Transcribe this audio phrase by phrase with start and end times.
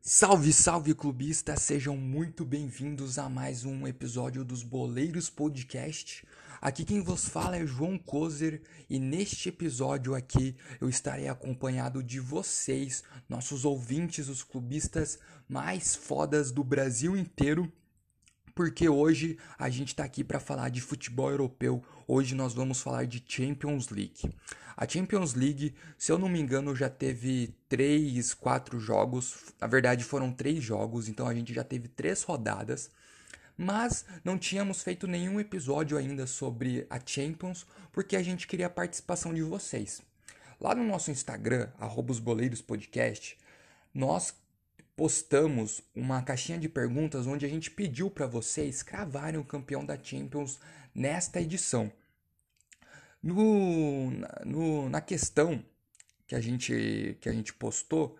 [0.00, 1.62] Salve, salve clubistas!
[1.62, 6.26] Sejam muito bem-vindos a mais um episódio dos Boleiros Podcast.
[6.60, 12.18] Aqui quem vos fala é João Kozer e neste episódio aqui eu estarei acompanhado de
[12.18, 17.72] vocês, nossos ouvintes, os clubistas mais fodas do Brasil inteiro
[18.58, 21.80] porque hoje a gente está aqui para falar de futebol europeu.
[22.08, 24.34] Hoje nós vamos falar de Champions League.
[24.76, 29.54] A Champions League, se eu não me engano, já teve três, quatro jogos.
[29.60, 32.90] Na verdade, foram três jogos, então a gente já teve três rodadas.
[33.56, 38.70] Mas não tínhamos feito nenhum episódio ainda sobre a Champions, porque a gente queria a
[38.70, 40.02] participação de vocês.
[40.60, 42.12] Lá no nosso Instagram, arroba
[43.94, 44.34] nós
[44.98, 49.96] postamos uma caixinha de perguntas onde a gente pediu para vocês cravarem o campeão da
[49.96, 50.58] Champions
[50.92, 51.92] nesta edição.
[53.22, 54.10] No,
[54.44, 55.64] no, na questão
[56.26, 58.18] que a gente, que a gente postou,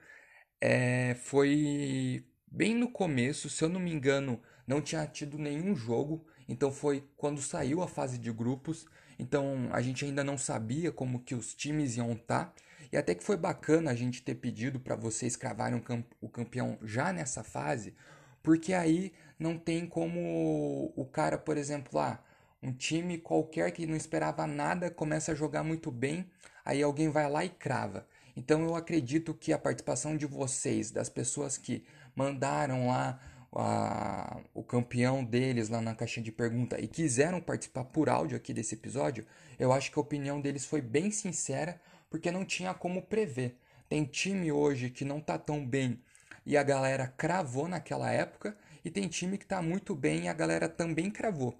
[0.61, 6.25] é, foi bem no começo, se eu não me engano, não tinha tido nenhum jogo,
[6.49, 8.87] então foi quando saiu a fase de grupos,
[9.19, 12.45] então a gente ainda não sabia como que os times iam estar.
[12.45, 12.55] Tá.
[12.93, 15.83] E até que foi bacana a gente ter pedido para vocês cravarem
[16.21, 17.95] o campeão já nessa fase,
[18.43, 22.23] porque aí não tem como o cara, por exemplo, lá,
[22.63, 26.29] um time qualquer que não esperava nada começa a jogar muito bem,
[26.65, 28.07] aí alguém vai lá e crava.
[28.37, 33.21] Então eu acredito que a participação de vocês, das pessoas que mandaram lá
[33.53, 38.53] a, o campeão deles lá na caixinha de pergunta e quiseram participar por áudio aqui
[38.53, 39.27] desse episódio,
[39.59, 43.59] eu acho que a opinião deles foi bem sincera, porque não tinha como prever.
[43.89, 46.03] Tem time hoje que não tá tão bem
[46.49, 50.33] e a galera cravou naquela época, e tem time que tá muito bem e a
[50.33, 51.55] galera também cravou.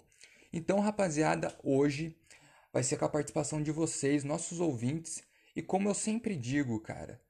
[0.51, 2.17] Então, rapaziada, hoje
[2.73, 5.21] vai ser com a participação de vocês, nossos ouvintes,
[5.55, 7.21] e como eu sempre digo, cara,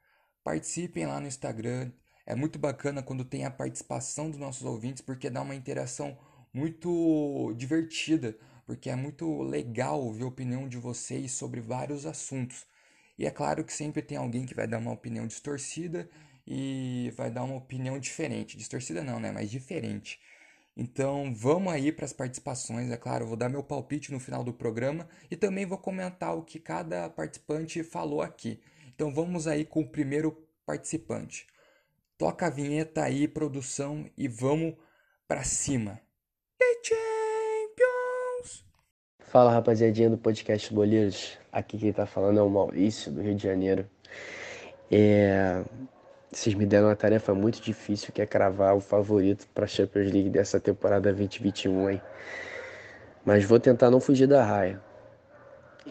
[0.42, 1.92] participem lá no Instagram.
[2.26, 6.17] É muito bacana quando tem a participação dos nossos ouvintes, porque dá uma interação
[6.54, 12.66] muito divertida, porque é muito legal ouvir a opinião de vocês sobre vários assuntos.
[13.19, 16.09] E é claro que sempre tem alguém que vai dar uma opinião distorcida
[16.47, 18.55] e vai dar uma opinião diferente.
[18.55, 19.30] Distorcida não, né?
[19.30, 20.21] Mas diferente.
[20.75, 22.89] Então vamos aí para as participações.
[22.89, 26.43] É claro, vou dar meu palpite no final do programa e também vou comentar o
[26.43, 28.61] que cada participante falou aqui.
[28.95, 30.31] Então vamos aí com o primeiro
[30.65, 31.45] participante.
[32.17, 34.75] Toca a vinheta aí, produção, e vamos
[35.27, 35.99] para cima.
[39.30, 43.44] Fala rapaziadinha do podcast Boleiros, aqui quem tá falando é o Maurício, do Rio de
[43.44, 43.86] Janeiro.
[44.90, 45.64] É...
[46.32, 50.32] Vocês me deram uma tarefa muito difícil que é cravar o favorito para Champions League
[50.32, 52.02] dessa temporada 2021, hein?
[53.23, 54.82] Mas vou tentar não fugir da raia.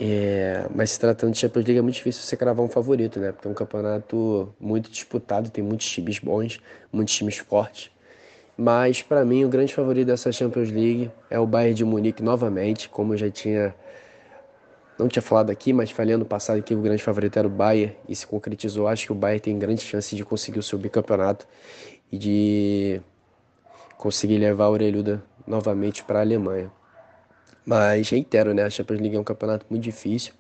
[0.01, 0.67] É...
[0.75, 3.31] Mas se tratando de Champions League é muito difícil você cravar um favorito, né?
[3.31, 6.61] Porque é um campeonato muito disputado, tem muitos times bons,
[6.93, 7.89] muitos times fortes.
[8.59, 12.89] Mas para mim o grande favorito dessa Champions League é o Bayern de Munique novamente,
[12.89, 13.73] como eu já tinha
[14.99, 17.95] não tinha falado aqui, mas falei ano passado que o grande favorito era o Bayern
[18.09, 18.89] e se concretizou.
[18.89, 21.47] Acho que o Bayern tem grande chance de conseguir o seu bicampeonato
[22.11, 23.01] e de
[23.97, 26.69] conseguir levar a orelhuda novamente para a Alemanha.
[27.65, 28.65] Mas reitero, né?
[28.65, 30.33] A Champions League é um campeonato muito difícil.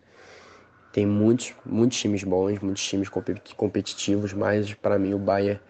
[0.93, 3.09] Tem muitos, muitos times bons, muitos times
[3.57, 5.61] competitivos, mas para mim o Bayern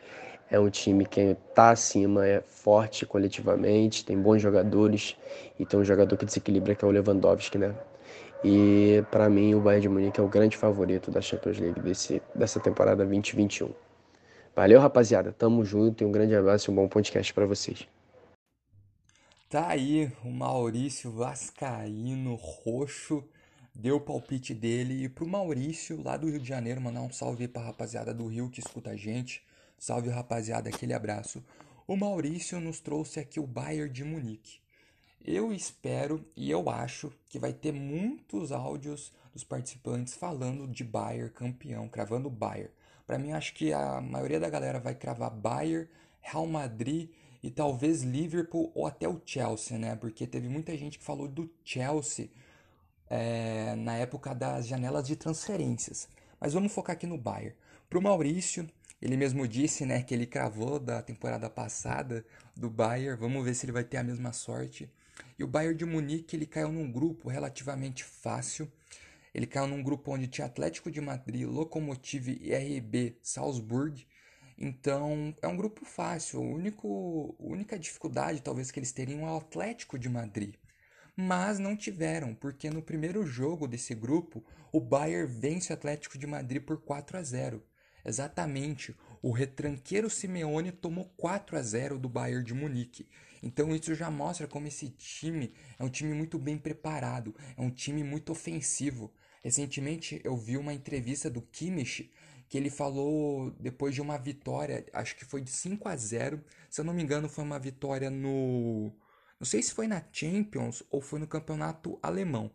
[0.50, 5.16] é um time que está acima, é forte coletivamente, tem bons jogadores
[5.58, 7.74] e tem um jogador que desequilibra que é o Lewandowski, né?
[8.44, 12.22] E para mim o Bayern de Munique é o grande favorito da Champions League desse,
[12.34, 13.70] dessa temporada 2021.
[14.54, 15.32] Valeu, rapaziada.
[15.32, 17.86] Tamo junto e um grande abraço e um bom podcast para vocês.
[19.48, 23.24] Tá aí o Maurício Vascaíno Roxo
[23.74, 27.44] deu o palpite dele e pro Maurício lá do Rio de Janeiro mandar um salve
[27.44, 29.42] aí pra rapaziada do Rio que escuta a gente.
[29.78, 31.42] Salve rapaziada, aquele abraço.
[31.86, 34.60] O Maurício nos trouxe aqui o Bayern de Munique.
[35.24, 41.30] Eu espero e eu acho que vai ter muitos áudios dos participantes falando de Bayern
[41.30, 42.72] campeão, cravando Bayern.
[43.06, 45.88] Para mim, acho que a maioria da galera vai cravar Bayern,
[46.20, 47.10] Real Madrid
[47.40, 49.94] e talvez Liverpool ou até o Chelsea, né?
[49.94, 52.30] Porque teve muita gente que falou do Chelsea
[53.08, 56.08] é, na época das janelas de transferências.
[56.40, 57.54] Mas vamos focar aqui no Bayern.
[57.88, 58.68] Para o Maurício,
[59.00, 62.24] ele mesmo disse, né, que ele cravou da temporada passada
[62.56, 63.18] do Bayern.
[63.20, 64.90] Vamos ver se ele vai ter a mesma sorte.
[65.38, 68.70] E o Bayern de Munique, ele caiu num grupo relativamente fácil.
[69.32, 74.06] Ele caiu num grupo onde tinha Atlético de Madrid, Lokomotiv e RB Salzburg.
[74.56, 76.40] Então, é um grupo fácil.
[76.40, 76.42] A
[77.38, 80.54] única dificuldade, talvez, que eles teriam é o Atlético de Madrid.
[81.20, 86.28] mas não tiveram, porque no primeiro jogo desse grupo, o Bayern vence o Atlético de
[86.28, 87.60] Madrid por 4 a 0.
[88.04, 93.08] Exatamente, o retranqueiro Simeone tomou 4 a 0 do Bayern de Munique.
[93.42, 97.70] Então isso já mostra como esse time é um time muito bem preparado, é um
[97.70, 99.12] time muito ofensivo.
[99.42, 102.12] Recentemente eu vi uma entrevista do Kimmich
[102.48, 106.80] que ele falou depois de uma vitória, acho que foi de 5 a 0, se
[106.80, 108.92] eu não me engano foi uma vitória no
[109.38, 112.50] não sei se foi na Champions ou foi no campeonato alemão.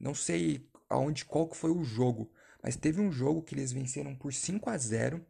[0.00, 2.30] Não sei aonde qual que foi o jogo,
[2.62, 5.24] mas teve um jogo que eles venceram por 5 a 0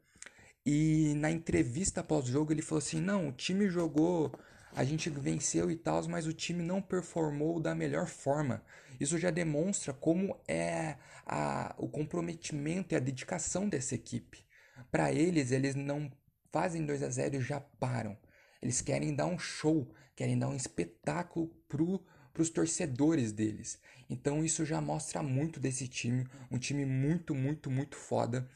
[0.65, 4.33] e na entrevista após o jogo ele falou assim: "Não, o time jogou,
[4.75, 8.63] a gente venceu e tal, mas o time não performou da melhor forma".
[9.01, 10.97] Isso já demonstra como é
[11.27, 14.45] a, o comprometimento e a dedicação dessa equipe.
[14.91, 16.11] Para eles, eles não
[16.53, 18.17] fazem 2 a 0 e já param.
[18.61, 23.79] Eles querem dar um show, querem dar um espetáculo para os torcedores deles.
[24.13, 28.47] Então isso já mostra muito desse time, um time muito, muito, muito foda.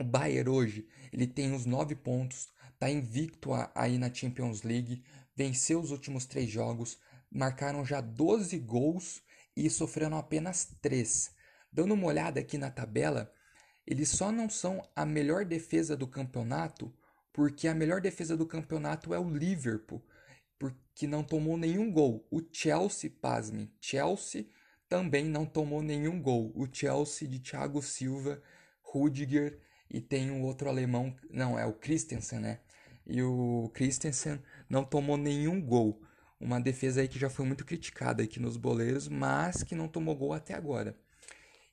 [0.00, 2.48] O Bayern hoje, ele tem os nove pontos,
[2.78, 5.04] tá invicto aí na Champions League,
[5.36, 6.98] venceu os últimos três jogos,
[7.30, 9.22] marcaram já 12 gols
[9.54, 11.30] e sofreram apenas três.
[11.70, 13.30] Dando uma olhada aqui na tabela,
[13.86, 16.90] eles só não são a melhor defesa do campeonato
[17.34, 20.02] porque a melhor defesa do campeonato é o Liverpool,
[20.58, 22.26] porque não tomou nenhum gol.
[22.30, 24.46] O Chelsea, pasme, Chelsea
[24.90, 26.52] também não tomou nenhum gol.
[26.54, 28.42] O Chelsea de Thiago Silva,
[28.82, 32.60] Rudiger e tem um outro alemão, não, é o Christensen, né?
[33.06, 36.02] E o Christensen não tomou nenhum gol.
[36.40, 40.16] Uma defesa aí que já foi muito criticada aqui nos boleiros, mas que não tomou
[40.16, 40.96] gol até agora.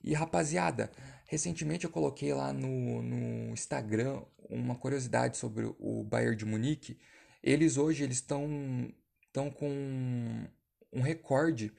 [0.04, 0.92] E rapaziada,
[1.26, 7.00] recentemente eu coloquei lá no, no Instagram uma curiosidade sobre o Bayern de Munique.
[7.42, 8.92] Eles hoje eles estão
[9.26, 10.48] estão com
[10.94, 11.74] um recorde,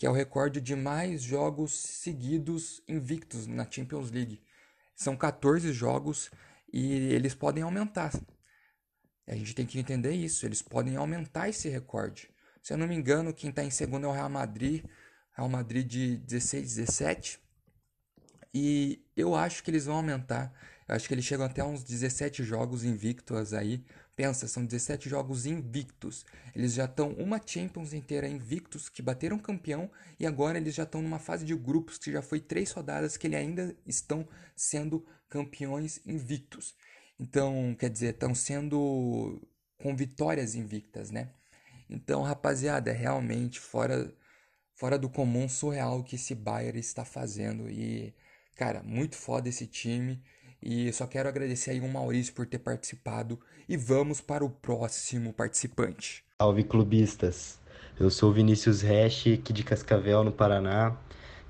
[0.00, 4.40] que é o recorde de mais jogos seguidos invictos na Champions League.
[4.96, 6.30] São 14 jogos
[6.72, 8.10] e eles podem aumentar.
[9.28, 12.30] A gente tem que entender isso, eles podem aumentar esse recorde.
[12.62, 14.86] Se eu não me engano, quem está em segundo é o Real Madrid,
[15.36, 17.38] Real Madrid de 16, 17.
[18.54, 20.50] E eu acho que eles vão aumentar.
[20.88, 23.84] Eu acho que eles chegam até uns 17 jogos invictos aí.
[24.20, 26.26] Pensa, são 17 jogos invictos.
[26.54, 31.00] Eles já estão uma Champions inteira invictos, que bateram campeão, e agora eles já estão
[31.00, 36.02] numa fase de grupos que já foi três rodadas que eles ainda estão sendo campeões
[36.04, 36.74] invictos.
[37.18, 39.40] Então, quer dizer, estão sendo
[39.78, 41.30] com vitórias invictas, né?
[41.88, 44.14] Então, rapaziada, é realmente fora,
[44.74, 47.70] fora do comum, surreal que esse Bayern está fazendo.
[47.70, 48.14] E,
[48.54, 50.22] cara, muito foda esse time.
[50.62, 55.32] E só quero agradecer aí o Maurício por ter participado e vamos para o próximo
[55.32, 56.22] participante.
[56.40, 57.58] Salve clubistas.
[57.98, 60.96] Eu sou o Vinícius Resch, aqui de Cascavel, no Paraná.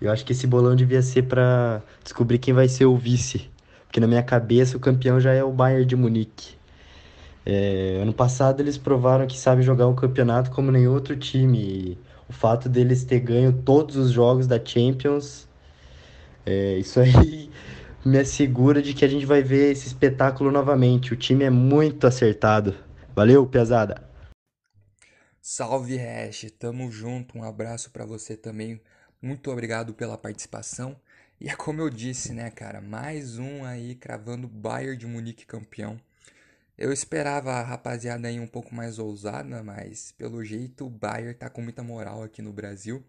[0.01, 3.51] Eu acho que esse bolão devia ser para descobrir quem vai ser o vice,
[3.85, 6.55] porque na minha cabeça o campeão já é o Bayern de Munique.
[7.45, 11.59] É, ano passado eles provaram que sabem jogar um campeonato como nenhum outro time.
[11.59, 11.99] E
[12.29, 15.49] o fato deles ter ganho todos os jogos da Champions,
[16.47, 17.51] é, isso aí
[18.05, 21.13] me assegura de que a gente vai ver esse espetáculo novamente.
[21.13, 22.75] O time é muito acertado.
[23.15, 24.09] Valeu, pesada.
[25.41, 26.51] Salve, Hash.
[26.59, 27.37] Tamo junto.
[27.37, 28.81] Um abraço para você também.
[29.21, 30.97] Muito obrigado pela participação.
[31.39, 32.81] E é como eu disse, né, cara?
[32.81, 36.01] Mais um aí cravando Bayern de Munique campeão.
[36.77, 41.51] Eu esperava a rapaziada aí um pouco mais ousada, mas pelo jeito o Bayern tá
[41.51, 43.05] com muita moral aqui no Brasil.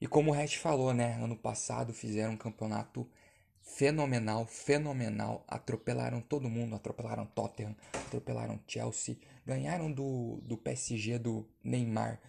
[0.00, 1.22] E como o Hash falou, né?
[1.22, 3.06] Ano passado fizeram um campeonato
[3.76, 5.44] fenomenal, fenomenal.
[5.48, 12.20] Atropelaram todo mundo, atropelaram Tottenham, atropelaram Chelsea, ganharam do, do PSG do Neymar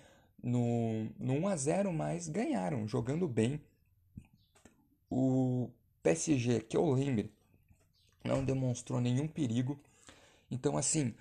[0.42, 3.62] no, no 1 a 0, mas ganharam, jogando bem.
[5.10, 5.70] O
[6.02, 7.32] PSG, que eu lembre,
[8.24, 9.80] não demonstrou nenhum perigo.
[10.50, 11.14] Então, assim,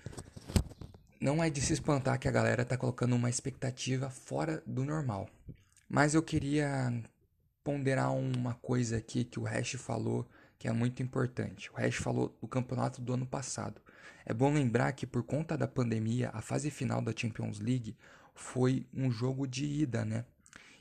[1.19, 5.29] não é de se espantar que a galera tá colocando uma expectativa fora do normal.
[5.89, 6.93] Mas eu queria
[7.63, 10.27] ponderar uma coisa aqui que o Hash falou
[10.57, 11.71] que é muito importante.
[11.71, 13.81] O Hash falou do campeonato do ano passado.
[14.23, 17.95] É bom lembrar que por conta da pandemia, a fase final da Champions League
[18.35, 20.23] foi um jogo de ida, né?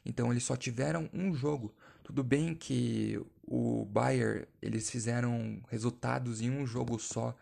[0.04, 1.74] Então eles só tiveram um jogo.
[2.02, 7.34] Tudo bem que o Bayern eles fizeram resultados em um jogo só.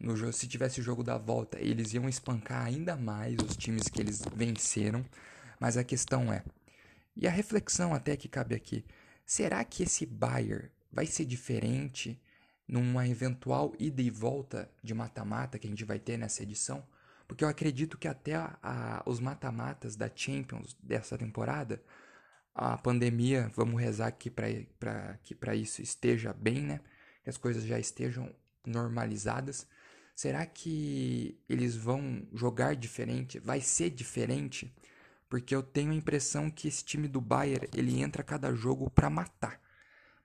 [0.00, 4.00] No se tivesse o jogo da volta, eles iam espancar ainda mais os times que
[4.00, 5.04] eles venceram.
[5.60, 6.42] Mas a questão é,
[7.16, 8.84] e a reflexão até que cabe aqui:
[9.24, 12.20] será que esse Bayern vai ser diferente
[12.66, 16.86] numa eventual ida e volta de mata-mata que a gente vai ter nessa edição?
[17.26, 21.82] Porque eu acredito que até a, a, os mata-matas da Champions dessa temporada,
[22.54, 26.80] a pandemia, vamos rezar aqui para que para isso esteja bem, né?
[27.22, 28.34] Que as coisas já estejam
[28.66, 29.66] normalizadas.
[30.14, 33.38] Será que eles vão jogar diferente?
[33.40, 34.72] Vai ser diferente?
[35.34, 38.88] Porque eu tenho a impressão que esse time do Bayern, ele entra a cada jogo
[38.88, 39.60] para matar.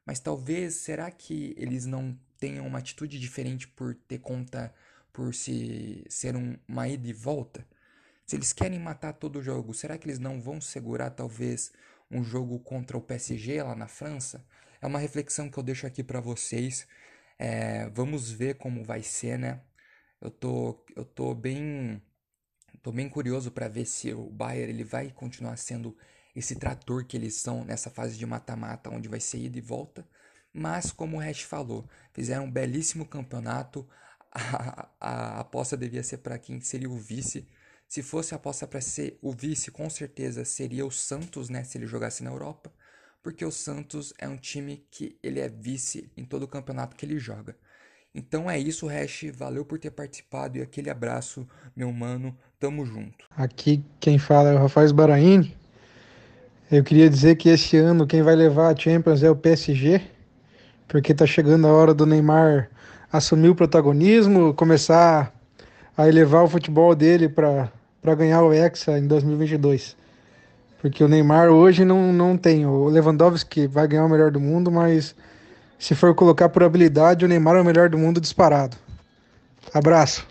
[0.05, 4.71] Mas talvez, será que eles não tenham uma atitude diferente por ter conta,
[5.11, 7.65] por se ser um, uma ida e volta?
[8.23, 11.71] Se eles querem matar todo o jogo, será que eles não vão segurar talvez
[12.11, 14.45] um jogo contra o PSG lá na França?
[14.79, 16.87] É uma reflexão que eu deixo aqui para vocês.
[17.39, 19.59] É, vamos ver como vai ser, né?
[20.21, 21.99] Eu tô, eu tô bem,
[22.81, 25.95] tô bem curioso para ver se o Bayern ele vai continuar sendo
[26.35, 30.07] esse trator que eles são nessa fase de mata-mata, onde vai ser ida e volta.
[30.53, 33.87] Mas, como o Hash falou, fizeram um belíssimo campeonato.
[34.31, 37.47] A, a, a aposta devia ser para quem seria o vice.
[37.87, 41.63] Se fosse a aposta para ser o vice, com certeza seria o Santos, né?
[41.63, 42.71] Se ele jogasse na Europa.
[43.23, 47.07] Porque o Santos é um time que ele é vice em todo o campeonato que
[47.07, 47.57] ele joga.
[48.19, 49.31] Então é isso, Hash.
[49.33, 52.35] Valeu por ter participado e aquele abraço, meu mano.
[52.59, 53.25] Tamo junto.
[53.37, 55.55] Aqui quem fala é o Rafael Baraini.
[56.69, 60.01] Eu queria dizer que esse ano quem vai levar a Champions é o PSG,
[60.87, 62.69] porque tá chegando a hora do Neymar
[63.11, 65.33] assumir o protagonismo, começar
[65.97, 67.71] a elevar o futebol dele para
[68.15, 69.95] ganhar o Hexa em 2022.
[70.81, 72.65] Porque o Neymar hoje não, não tem.
[72.65, 75.15] O Lewandowski vai ganhar o melhor do mundo, mas
[75.79, 78.77] se for colocar por habilidade, o Neymar é o melhor do mundo disparado.
[79.73, 80.27] Abraço.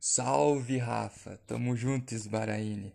[0.00, 1.38] Salve, Rafa.
[1.46, 2.92] Tamo junto, Sbaraini.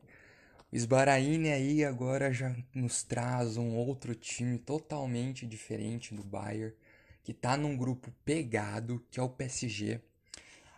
[0.72, 6.75] O aí agora já nos traz um outro time totalmente diferente do Bayern,
[7.24, 10.00] que tá num grupo pegado, que é o PSG.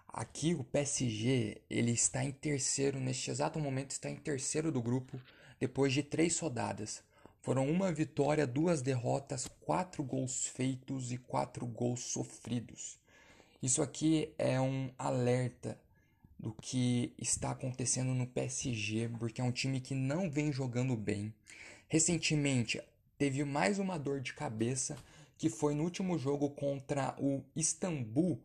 [0.08, 5.20] Aqui o PSG, ele está em terceiro, neste exato momento está em terceiro do grupo,
[5.60, 7.04] depois de três rodadas.
[7.42, 13.00] Foram uma vitória, duas derrotas, quatro gols feitos e quatro gols sofridos.
[13.64, 15.80] Isso aqui é um alerta
[16.38, 21.34] do que está acontecendo no PSG, porque é um time que não vem jogando bem.
[21.88, 22.80] Recentemente
[23.18, 24.96] teve mais uma dor de cabeça
[25.36, 28.40] que foi no último jogo contra o Istambul.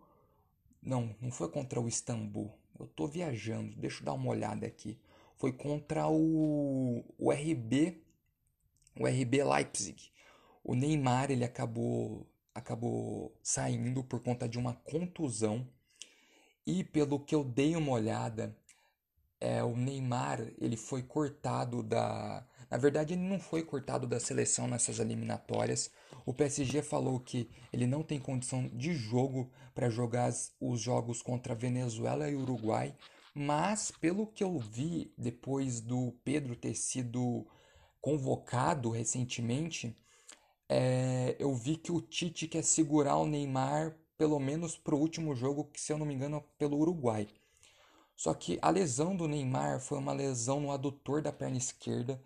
[0.83, 2.50] Não, não foi contra o Istambul.
[2.79, 4.99] Eu tô viajando, deixa eu dar uma olhada aqui.
[5.37, 8.03] Foi contra o, o RB,
[8.99, 10.11] o RB Leipzig.
[10.65, 15.69] O Neymar ele acabou acabou saindo por conta de uma contusão
[16.67, 18.57] e pelo que eu dei uma olhada,
[19.41, 22.45] é, o Neymar ele foi cortado da.
[22.69, 25.91] Na verdade, ele não foi cortado da seleção nessas eliminatórias.
[26.25, 31.55] O PSG falou que ele não tem condição de jogo para jogar os jogos contra
[31.55, 32.97] Venezuela e Uruguai.
[33.33, 37.47] Mas, pelo que eu vi depois do Pedro ter sido
[38.07, 39.93] convocado recentemente,
[40.69, 45.35] é, eu vi que o Tite quer segurar o Neymar pelo menos para o último
[45.35, 47.27] jogo, que se eu não me engano é pelo Uruguai.
[48.15, 52.23] Só que a lesão do Neymar foi uma lesão no adutor da perna esquerda.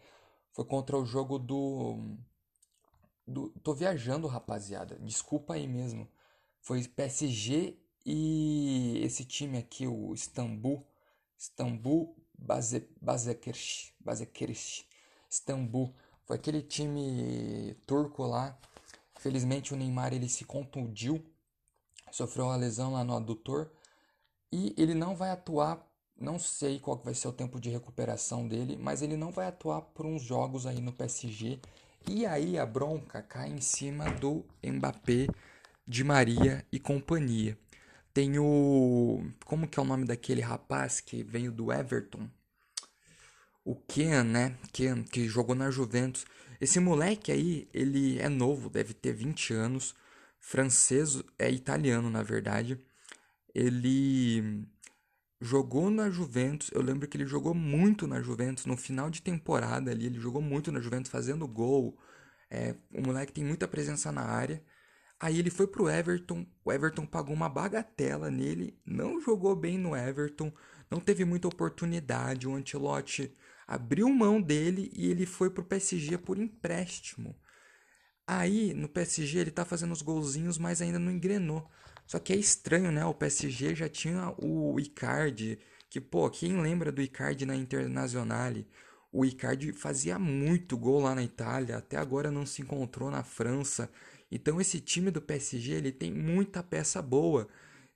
[0.53, 2.15] Foi contra o jogo do.
[3.27, 4.99] do tô viajando, rapaziada.
[4.99, 6.07] Desculpa aí mesmo.
[6.61, 10.87] Foi PSG e esse time aqui, o Istambul.
[11.39, 13.95] Istambul Bazekirch.
[13.99, 14.90] Bazekirch.
[15.31, 15.95] Istambul.
[16.25, 18.59] Foi aquele time turco lá.
[19.19, 21.25] Felizmente o Neymar ele se contundiu
[22.11, 23.71] sofreu uma lesão lá no adutor
[24.53, 25.87] e ele não vai atuar.
[26.19, 29.81] Não sei qual vai ser o tempo de recuperação dele, mas ele não vai atuar
[29.81, 31.59] por uns jogos aí no PSG.
[32.07, 35.29] E aí a bronca cai em cima do Mbappé,
[35.87, 37.59] de Maria e companhia.
[38.13, 39.23] Tem o.
[39.47, 42.29] Como que é o nome daquele rapaz que veio do Everton?
[43.65, 44.57] O Ken, né?
[44.73, 46.25] Ken, que jogou na Juventus.
[46.61, 49.95] Esse moleque aí, ele é novo, deve ter 20 anos
[50.41, 52.79] francês, é italiano na verdade.
[53.55, 54.67] Ele
[55.41, 59.91] jogou na Juventus, eu lembro que ele jogou muito na Juventus no final de temporada
[59.91, 61.99] ali, ele jogou muito na Juventus fazendo gol.
[62.51, 64.63] É, o moleque tem muita presença na área.
[65.19, 69.95] Aí ele foi pro Everton, o Everton pagou uma bagatela nele, não jogou bem no
[69.95, 70.51] Everton,
[70.91, 72.49] não teve muita oportunidade.
[72.49, 73.37] O Ancelotti
[73.71, 77.37] abriu mão dele e ele foi pro PSG por empréstimo.
[78.27, 81.71] Aí, no PSG, ele tá fazendo os golzinhos, mas ainda não engrenou.
[82.05, 83.05] Só que é estranho, né?
[83.05, 88.67] O PSG já tinha o Icardi, que, pô, quem lembra do Icardi na Internazionale?
[89.13, 93.89] O Icardi fazia muito gol lá na Itália, até agora não se encontrou na França.
[94.33, 97.49] Então esse time do PSG, ele tem muita peça boa.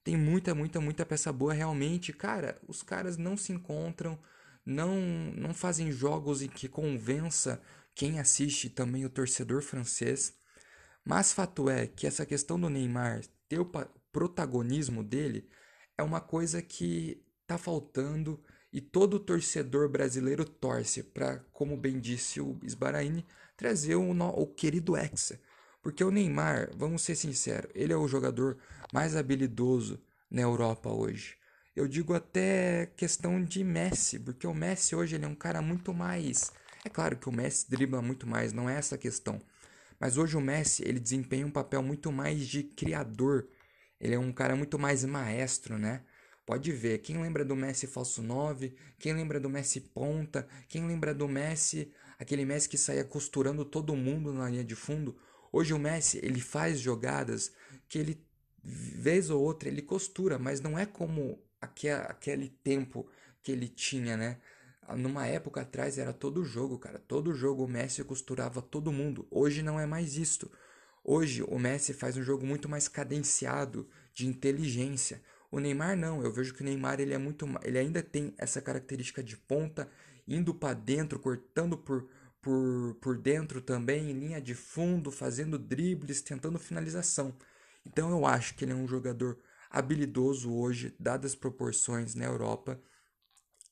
[0.04, 2.12] Tem muita, muita, muita peça boa realmente.
[2.12, 4.18] Cara, os caras não se encontram,
[4.64, 5.00] não,
[5.36, 7.60] não fazem jogos em que convença
[7.94, 10.34] quem assiste também o torcedor francês.
[11.04, 13.70] Mas fato é que essa questão do Neymar ter o
[14.10, 15.48] protagonismo dele
[15.98, 18.42] é uma coisa que tá faltando
[18.72, 23.24] e todo torcedor brasileiro torce para, como bem disse o Sbaraini,
[23.56, 25.38] trazer o, o querido Hexa.
[25.80, 28.58] Porque o Neymar, vamos ser sinceros, ele é o jogador
[28.92, 31.36] mais habilidoso na Europa hoje.
[31.74, 35.92] Eu digo até questão de Messi, porque o Messi hoje ele é um cara muito
[35.92, 36.52] mais.
[36.84, 39.40] É claro que o Messi dribla muito mais, não é essa a questão.
[39.98, 43.48] Mas hoje o Messi ele desempenha um papel muito mais de criador.
[44.00, 46.02] Ele é um cara muito mais maestro, né?
[46.46, 51.14] Pode ver, quem lembra do Messi falso 9, quem lembra do Messi ponta, quem lembra
[51.14, 55.16] do Messi, aquele Messi que saía costurando todo mundo na linha de fundo,
[55.56, 57.52] Hoje o Messi, ele faz jogadas
[57.88, 58.20] que ele,
[58.60, 63.08] vez ou outra, ele costura, mas não é como aquele tempo
[63.42, 64.38] que ele tinha, né?
[64.96, 66.98] Numa época atrás era todo jogo, cara.
[66.98, 69.26] Todo jogo o Messi costurava todo mundo.
[69.30, 70.50] Hoje não é mais isto.
[71.02, 75.22] Hoje o Messi faz um jogo muito mais cadenciado, de inteligência.
[75.50, 78.60] O Neymar não, eu vejo que o Neymar ele é muito, ele ainda tem essa
[78.60, 79.88] característica de ponta,
[80.26, 82.08] indo para dentro, cortando por
[82.44, 87.34] por, por dentro também, em linha de fundo, fazendo dribles, tentando finalização.
[87.86, 89.38] Então eu acho que ele é um jogador
[89.74, 92.80] habilidoso hoje, dadas as proporções na Europa.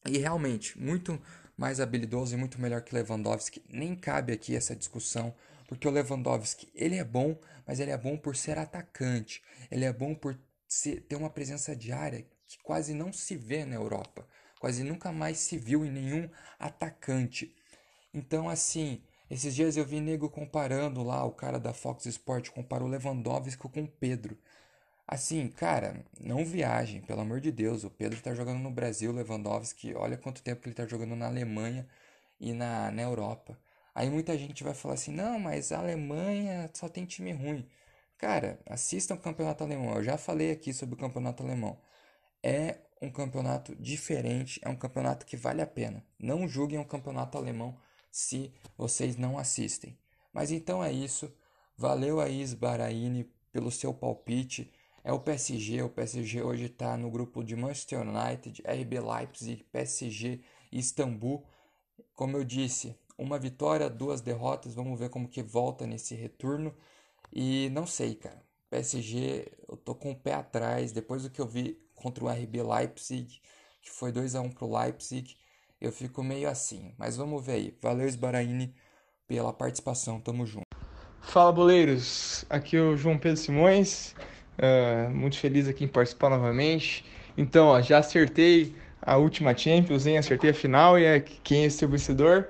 [0.04, 1.16] E realmente, muito
[1.56, 3.62] mais habilidoso e muito melhor que Lewandowski.
[3.68, 5.32] Nem cabe aqui essa discussão,
[5.68, 9.40] porque o Lewandowski, ele é bom, mas ele é bom por ser atacante.
[9.71, 13.76] Ele é bom por ser, ter uma presença diária que quase não se vê na
[13.76, 14.26] Europa.
[14.59, 16.28] Quase nunca mais se viu em nenhum
[16.59, 17.54] atacante.
[18.12, 22.88] Então, assim, esses dias eu vi nego comparando lá, o cara da Fox Sport comparou
[22.88, 24.37] Lewandowski com Pedro.
[25.12, 27.85] Assim, cara, não viagem, pelo amor de Deus.
[27.85, 31.26] O Pedro tá jogando no Brasil, Lewandowski, olha quanto tempo que ele tá jogando na
[31.26, 31.87] Alemanha
[32.40, 33.59] e na, na Europa.
[33.95, 37.68] Aí muita gente vai falar assim: não, mas a Alemanha só tem time ruim.
[38.16, 39.96] Cara, assistam o campeonato alemão.
[39.96, 41.79] Eu já falei aqui sobre o campeonato alemão.
[42.42, 46.03] É um campeonato diferente, é um campeonato que vale a pena.
[46.18, 47.77] Não julguem o campeonato alemão
[48.11, 49.98] se vocês não assistem.
[50.33, 51.31] Mas então é isso.
[51.77, 54.72] Valeu aí, Sbaraini, pelo seu palpite.
[55.04, 55.82] É o PSG.
[55.82, 61.44] O PSG hoje está no grupo de Manchester United, RB Leipzig, PSG Istambul.
[62.14, 64.74] Como eu disse, uma vitória, duas derrotas.
[64.74, 66.74] Vamos ver como que volta nesse retorno.
[67.32, 68.42] E não sei, cara.
[68.70, 70.92] PSG, eu tô com o pé atrás.
[70.92, 73.40] Depois do que eu vi contra o RB Leipzig,
[73.80, 75.36] que foi 2 a 1 pro Leipzig,
[75.80, 76.94] eu fico meio assim.
[76.96, 77.78] Mas vamos ver aí.
[77.82, 78.74] Valeu, Sbaraini,
[79.26, 80.20] pela participação.
[80.20, 80.66] Tamo junto.
[81.20, 82.44] Fala, boleiros.
[82.48, 84.14] Aqui é o João Pedro Simões.
[84.62, 87.05] Uh, muito feliz aqui em participar novamente.
[87.37, 90.18] Então, ó, já acertei a última Champions, hein?
[90.18, 92.48] Acertei a final e é quem é esse vencedor.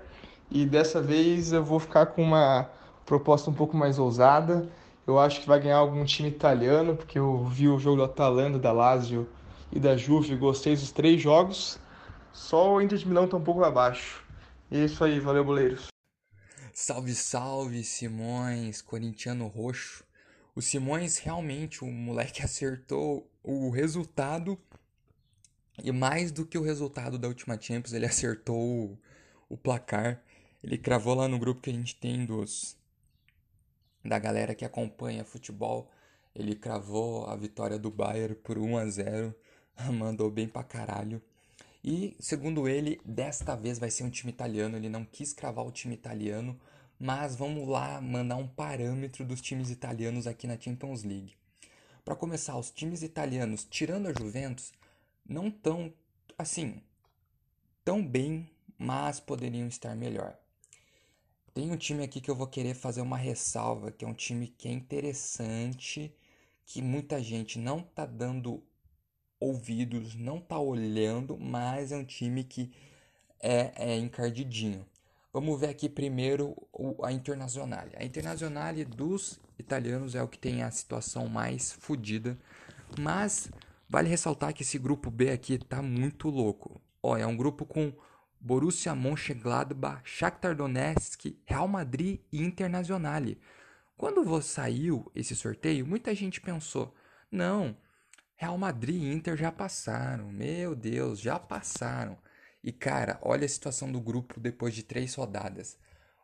[0.51, 2.71] E dessa vez eu vou ficar com uma
[3.07, 4.69] proposta um pouco mais ousada.
[5.07, 8.59] Eu acho que vai ganhar algum time italiano, porque eu vi o jogo do Atalanta,
[8.59, 9.27] da Lazio
[9.73, 11.79] e da Juve, gostei dos três jogos.
[12.31, 14.23] Só o Inter de Milão tá um pouco abaixo.
[14.71, 15.87] É isso aí, valeu, boleiros.
[16.75, 20.05] Salve, salve, Simões, corintiano roxo.
[20.55, 24.59] O Simões realmente, o moleque acertou o resultado.
[25.83, 28.99] E mais do que o resultado da última Champions, ele acertou o,
[29.49, 30.23] o placar.
[30.63, 32.77] Ele cravou lá no grupo que a gente tem dos
[34.05, 35.91] da galera que acompanha futebol.
[36.35, 39.35] Ele cravou a vitória do Bayern por 1 a 0.
[39.93, 41.23] Mandou bem pra caralho.
[41.85, 44.77] E, segundo ele, desta vez vai ser um time italiano.
[44.77, 46.59] Ele não quis cravar o time italiano,
[47.03, 51.35] mas vamos lá mandar um parâmetro dos times italianos aqui na Champions League.
[52.05, 54.73] Para começar, os times italianos, tirando a Juventus,
[55.29, 55.93] não tão
[56.39, 56.81] assim
[57.85, 60.39] tão bem, mas poderiam estar melhor.
[61.53, 64.47] Tem um time aqui que eu vou querer fazer uma ressalva, que é um time
[64.47, 66.15] que é interessante,
[66.65, 68.63] que muita gente não tá dando
[69.41, 72.73] ouvidos, não tá olhando, mas é um time que
[73.41, 74.87] é, é encardidinho.
[75.33, 76.55] Vamos ver aqui primeiro
[77.03, 77.93] a Internazionale.
[77.97, 82.39] A Internazionale dos italianos é o que tem a situação mais fodida,
[82.99, 83.51] mas
[83.89, 86.83] vale ressaltar que esse grupo B aqui tá muito louco.
[87.03, 87.95] Ó, é um grupo com
[88.39, 93.41] Borussia Mönchengladbach, Shakhtar Donetsk, Real Madrid e Internazionale.
[93.97, 96.95] Quando saiu esse sorteio, muita gente pensou:
[97.31, 97.75] não,
[98.37, 100.31] Real Madrid e Inter já passaram.
[100.31, 102.19] Meu Deus, já passaram.
[102.65, 105.77] E cara, olha a situação do grupo depois de três rodadas.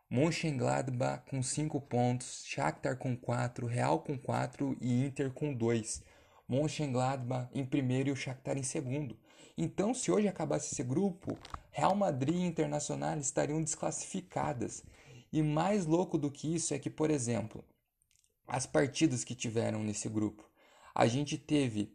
[0.09, 6.01] Mönchengladbach com 5 pontos, Shakhtar com 4, Real com 4 e Inter com 2.
[6.47, 9.19] Mönchengladbach em primeiro e o Shakhtar em segundo.
[9.57, 11.37] Então, se hoje acabasse esse grupo,
[11.71, 14.83] Real Madrid e Internacional estariam desclassificadas.
[15.33, 17.63] E mais louco do que isso é que, por exemplo,
[18.47, 20.49] as partidas que tiveram nesse grupo,
[20.95, 21.93] a gente teve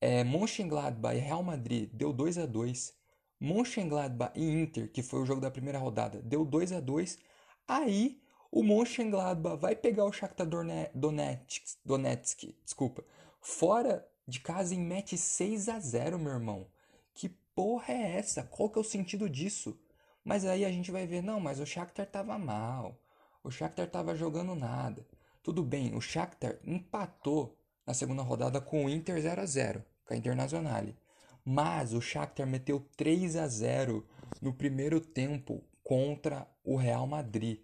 [0.00, 2.99] é, Mönchengladbach e Real Madrid, deu 2 a 2
[3.40, 7.18] Mönchengladbach e Inter, que foi o jogo da primeira rodada, deu 2 a 2
[7.66, 10.46] Aí o Mönchengladbach vai pegar o Shakhtar
[10.94, 13.04] Donetsk, Donetsk desculpa,
[13.40, 16.66] fora de casa e mete 6 a 0 meu irmão.
[17.14, 18.42] Que porra é essa?
[18.42, 19.78] Qual que é o sentido disso?
[20.24, 23.00] Mas aí a gente vai ver, não, mas o Shakhtar tava mal.
[23.42, 25.06] O Shakhtar tava jogando nada.
[25.42, 30.12] Tudo bem, o Shakhtar empatou na segunda rodada com o Inter 0 a 0 com
[30.12, 30.96] a Internazionale.
[31.44, 34.06] Mas o Shakhtar meteu 3 a 0
[34.40, 37.60] no primeiro tempo contra o Real Madrid.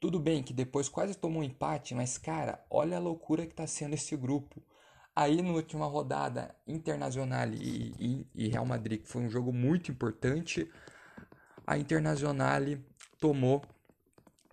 [0.00, 3.66] Tudo bem que depois quase tomou um empate, mas cara, olha a loucura que está
[3.66, 4.62] sendo esse grupo.
[5.14, 9.92] Aí na última rodada, Internacional e, e, e, Real Madrid, que foi um jogo muito
[9.92, 10.68] importante,
[11.66, 12.62] a Internacional
[13.20, 13.62] tomou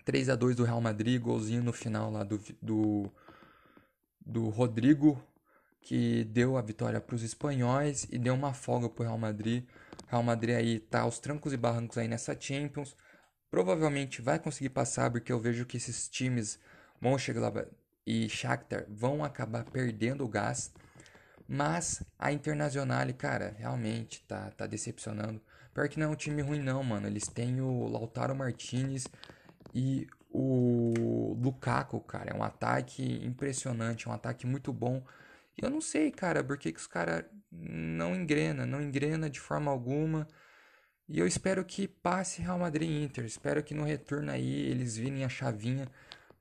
[0.05, 3.11] 3 a 2 do Real Madrid, golzinho no final lá do, do,
[4.19, 5.21] do Rodrigo,
[5.81, 9.63] que deu a vitória para os espanhóis e deu uma folga para o Real Madrid.
[10.07, 12.95] Real Madrid aí tá aos trancos e barrancos aí nessa Champions
[13.49, 16.59] provavelmente vai conseguir passar, porque eu vejo que esses times,
[17.01, 17.69] Mönchengladbach
[18.05, 20.71] e Shakhtar, vão acabar perdendo o gás.
[21.47, 25.41] Mas a Internacional, cara, realmente tá, tá decepcionando.
[25.73, 27.07] Pior que não é um time ruim não, mano.
[27.07, 29.07] Eles têm o Lautaro Martinez
[29.73, 32.31] e o Lukaku, cara.
[32.31, 35.03] É um ataque impressionante, é um ataque muito bom.
[35.61, 39.39] E eu não sei, cara, por que, que os caras não engrena, não engrena de
[39.39, 40.25] forma alguma.
[41.07, 43.25] E eu espero que passe Real Madrid e Inter.
[43.25, 45.87] Espero que no retorno aí eles virem a chavinha.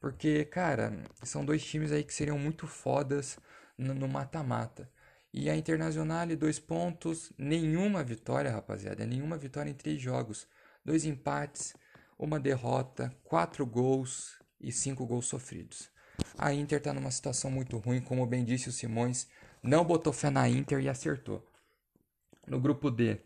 [0.00, 0.92] Porque, cara,
[1.24, 3.38] são dois times aí que seriam muito fodas
[3.76, 4.88] no mata-mata.
[5.32, 9.04] E a Internacional, dois pontos, nenhuma vitória, rapaziada.
[9.04, 10.46] Nenhuma vitória em três jogos.
[10.84, 11.74] Dois empates,
[12.18, 15.90] uma derrota, quatro gols e cinco gols sofridos.
[16.38, 19.28] A Inter tá numa situação muito ruim, como bem disse o Simões.
[19.60, 21.44] Não botou fé na Inter e acertou.
[22.46, 23.20] No grupo D,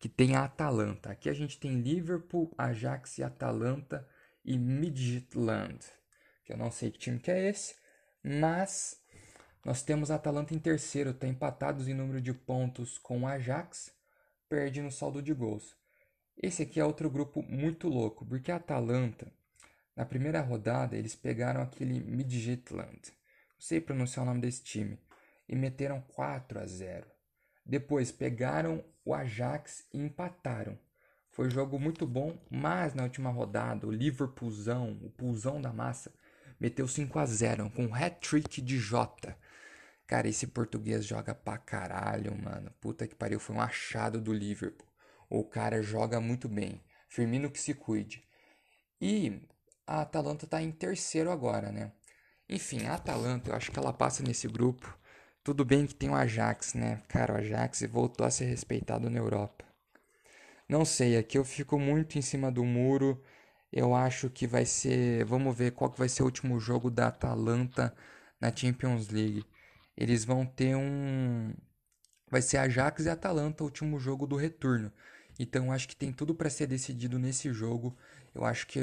[0.00, 1.10] que tem a Atalanta.
[1.10, 4.08] Aqui a gente tem Liverpool, Ajax e Atalanta
[4.44, 5.78] e Midtjylland,
[6.44, 7.76] que eu não sei que time que é esse,
[8.22, 9.00] mas
[9.64, 13.92] nós temos a Atalanta em terceiro, está empatados em número de pontos com o Ajax,
[14.48, 15.76] perde no saldo de gols.
[16.36, 19.32] Esse aqui é outro grupo muito louco, porque a Atalanta,
[19.98, 23.00] na primeira rodada, eles pegaram aquele Midtjylland,
[23.52, 24.96] não sei pronunciar o nome desse time,
[25.48, 27.04] e meteram 4 a 0.
[27.66, 30.78] Depois pegaram o Ajax e empataram.
[31.32, 36.14] Foi jogo muito bom, mas na última rodada o Liverpoolzão, o pulzão da massa,
[36.60, 39.36] meteu 5 a 0 com um hat-trick de Jota.
[40.06, 42.70] Cara, esse português joga pra caralho, mano.
[42.80, 44.86] Puta que pariu, foi um achado do Liverpool.
[45.28, 46.84] O cara joga muito bem.
[47.08, 48.22] Firmino que se cuide.
[49.00, 49.42] E
[49.88, 51.90] a Atalanta tá em terceiro agora, né?
[52.48, 54.96] Enfim, a Atalanta, eu acho que ela passa nesse grupo.
[55.42, 57.02] Tudo bem que tem o Ajax, né?
[57.08, 59.64] Cara, o Ajax voltou a ser respeitado na Europa.
[60.68, 63.22] Não sei, aqui eu fico muito em cima do muro.
[63.72, 65.24] Eu acho que vai ser.
[65.24, 67.94] Vamos ver qual que vai ser o último jogo da Atalanta
[68.40, 69.44] na Champions League.
[69.96, 71.54] Eles vão ter um.
[72.30, 74.92] Vai ser Ajax e Atalanta o último jogo do retorno.
[75.38, 77.96] Então acho que tem tudo para ser decidido nesse jogo.
[78.34, 78.80] Eu acho que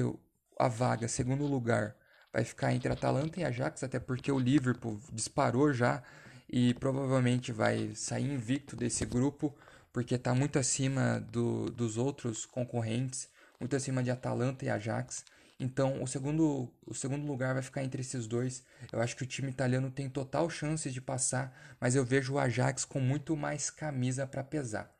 [0.58, 1.96] a vaga, segundo lugar,
[2.32, 6.04] vai ficar entre Atalanta e Ajax, até porque o Liverpool disparou já
[6.50, 9.56] e provavelmente vai sair invicto desse grupo
[9.96, 15.24] porque está muito acima do, dos outros concorrentes, muito acima de Atalanta e Ajax.
[15.58, 18.62] Então, o segundo, o segundo lugar vai ficar entre esses dois.
[18.92, 22.40] Eu acho que o time italiano tem total chance de passar, mas eu vejo o
[22.40, 24.94] Ajax com muito mais camisa para pesar.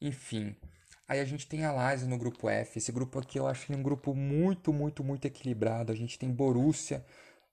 [0.00, 0.56] Enfim,
[1.08, 2.78] aí a gente tem a Lazio no grupo F.
[2.78, 5.92] Esse grupo aqui eu acho um grupo muito, muito, muito equilibrado.
[5.92, 7.04] A gente tem Borussia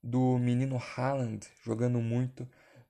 [0.02, 2.48] do menino Haaland jogando muito.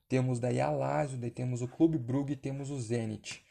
[0.08, 3.44] Temos daí a Lazio, daí temos o Clube Brugge temos o Zenit.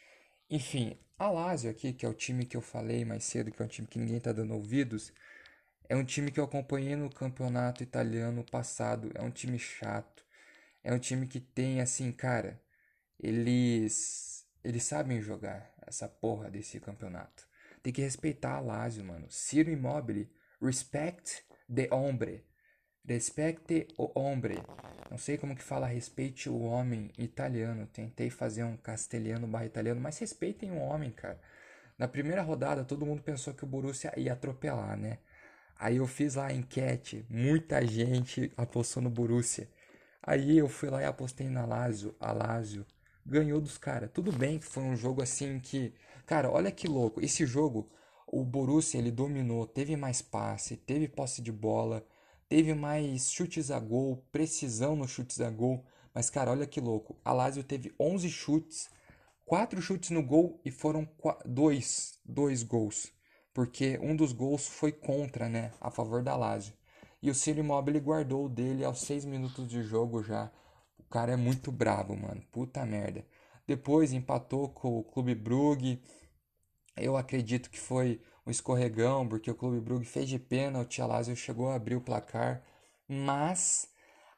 [0.51, 3.65] Enfim, a Lazio aqui, que é o time que eu falei mais cedo, que é
[3.65, 5.13] um time que ninguém está dando ouvidos,
[5.89, 9.11] é um time que eu acompanhei no campeonato italiano passado.
[9.15, 10.25] É um time chato.
[10.85, 12.61] É um time que tem, assim, cara,
[13.19, 17.47] eles eles sabem jogar essa porra desse campeonato.
[17.83, 19.27] Tem que respeitar a Lazio, mano.
[19.29, 22.45] Ciro Immobile, respect the hombre.
[23.05, 24.63] Respecte o hombre.
[25.11, 27.87] Não sei como que fala respeite o homem italiano.
[27.87, 31.41] Tentei fazer um castelhano barra italiano, mas respeitem o homem, cara.
[31.99, 35.19] Na primeira rodada, todo mundo pensou que o Borussia ia atropelar, né?
[35.77, 39.69] Aí eu fiz lá a enquete, muita gente apostou no Borussia.
[40.23, 42.87] Aí eu fui lá e apostei na Lazio, a Lazio
[43.25, 44.11] ganhou dos caras.
[44.13, 45.93] Tudo bem que foi um jogo assim que,
[46.27, 47.21] cara, olha que louco.
[47.25, 47.91] Esse jogo,
[48.27, 52.07] o Borussia ele dominou, teve mais passe, teve posse de bola,
[52.49, 55.85] teve mais chutes a gol, precisão nos chutes a gol.
[56.15, 57.17] Mas cara, olha que louco.
[57.25, 58.91] A Lazio teve 11 chutes,
[59.45, 61.09] 4 chutes no gol e foram
[61.45, 63.13] dois, dois gols,
[63.53, 66.75] porque um dos gols foi contra, né, a favor da Lazio.
[67.23, 70.51] E o Ciro Immobile guardou o dele aos 6 minutos de jogo já.
[71.13, 72.43] Cara é muito brabo, mano.
[72.51, 73.23] Puta merda.
[73.67, 76.03] Depois empatou com o Clube Brugge.
[76.97, 81.37] Eu acredito que foi um escorregão, porque o Clube Brugge fez de pênalti, a Lazio
[81.37, 82.63] chegou a abrir o placar.
[83.07, 83.89] Mas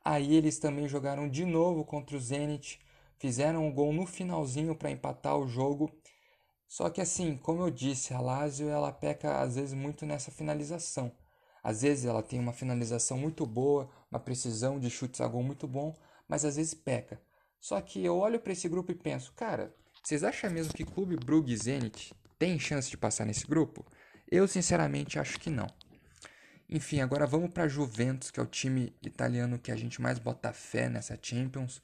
[0.04, 2.80] aí eles também jogaram de novo contra o Zenit,
[3.18, 5.92] fizeram um gol no finalzinho para empatar o jogo.
[6.66, 11.12] Só que assim, como eu disse, a Lazio ela peca às vezes muito nessa finalização.
[11.62, 15.68] Às vezes ela tem uma finalização muito boa, uma precisão de chutes a gol muito
[15.68, 15.94] bom,
[16.28, 17.20] mas às vezes peca.
[17.60, 21.16] Só que eu olho para esse grupo e penso, cara, vocês acham mesmo que Clube
[21.16, 23.86] Brugge e Zenit tem chance de passar nesse grupo?
[24.30, 25.66] Eu sinceramente acho que não.
[26.68, 30.52] Enfim, agora vamos para Juventus, que é o time italiano que a gente mais bota
[30.52, 31.82] fé nessa Champions,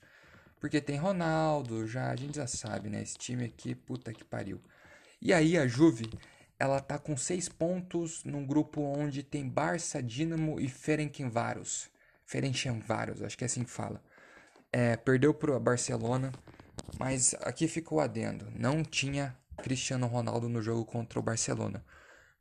[0.58, 3.02] porque tem Ronaldo, já a gente já sabe, né?
[3.02, 4.60] Esse time aqui, puta que pariu.
[5.20, 6.10] E aí a Juve,
[6.58, 11.88] ela tá com seis pontos num grupo onde tem Barça, Dinamo e Ferencváros.
[12.26, 14.02] Ferencváros, acho que é assim que fala.
[14.72, 16.32] É, perdeu para Barcelona,
[16.98, 18.50] mas aqui ficou adendo.
[18.54, 21.84] Não tinha Cristiano Ronaldo no jogo contra o Barcelona.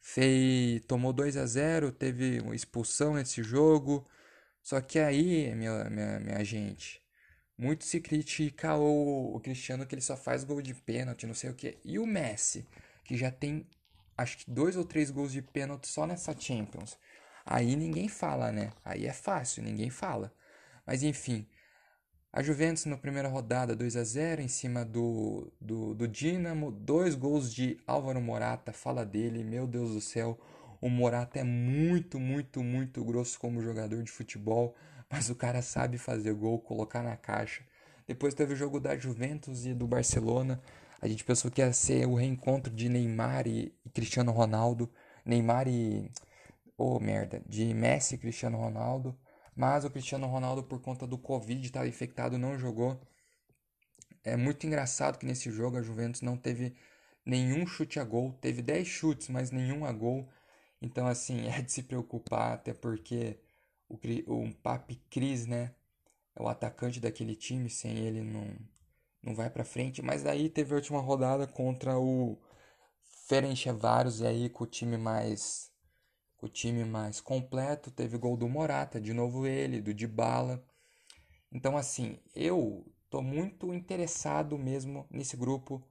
[0.02, 4.08] Fei, tomou 2 a 0 teve uma expulsão nesse jogo.
[4.62, 7.02] Só que aí, minha, minha, minha gente,
[7.58, 11.50] muito se critica o, o Cristiano que ele só faz gol de pênalti, não sei
[11.50, 11.78] o que.
[11.84, 12.66] E o Messi,
[13.04, 13.68] que já tem
[14.18, 16.98] acho que dois ou três gols de pênalti só nessa Champions.
[17.46, 18.72] Aí ninguém fala, né?
[18.84, 20.34] Aí é fácil, ninguém fala.
[20.86, 21.48] Mas enfim,
[22.32, 27.16] a Juventus na primeira rodada 2 a 0 em cima do, do, do Dinamo, dois
[27.16, 30.40] gols de Álvaro Morata, fala dele, meu Deus do céu.
[30.80, 34.76] O Morata é muito, muito, muito grosso como jogador de futebol,
[35.10, 37.64] mas o cara sabe fazer gol, colocar na caixa.
[38.08, 40.62] Depois teve o jogo da Juventus e do Barcelona.
[41.02, 44.90] A gente pensou que ia ser o reencontro de Neymar e, Cristiano Ronaldo.
[45.26, 46.10] Neymar e.
[46.78, 47.42] Oh, merda.
[47.48, 49.16] De Messi e Cristiano Ronaldo.
[49.60, 52.98] Mas o Cristiano Ronaldo, por conta do Covid, estava infectado, não jogou.
[54.24, 56.78] É muito engraçado que nesse jogo a Juventus não teve
[57.26, 58.32] nenhum chute a gol.
[58.40, 60.30] Teve 10 chutes, mas nenhum a gol.
[60.82, 63.38] Então, assim, é de se preocupar, até porque
[63.90, 63.96] o,
[64.28, 65.76] o Papi Cris, né?
[66.34, 67.70] É o atacante daquele time.
[67.70, 68.48] Sem ele, não,
[69.22, 70.02] não vai para frente.
[70.02, 72.40] Mas daí teve a última rodada contra o
[73.28, 75.70] Ferencváros e aí com o time mais
[76.42, 80.64] o time mais completo, teve gol do Morata, de novo ele, do Dybala.
[81.52, 85.84] Então assim, eu tô muito interessado mesmo nesse grupo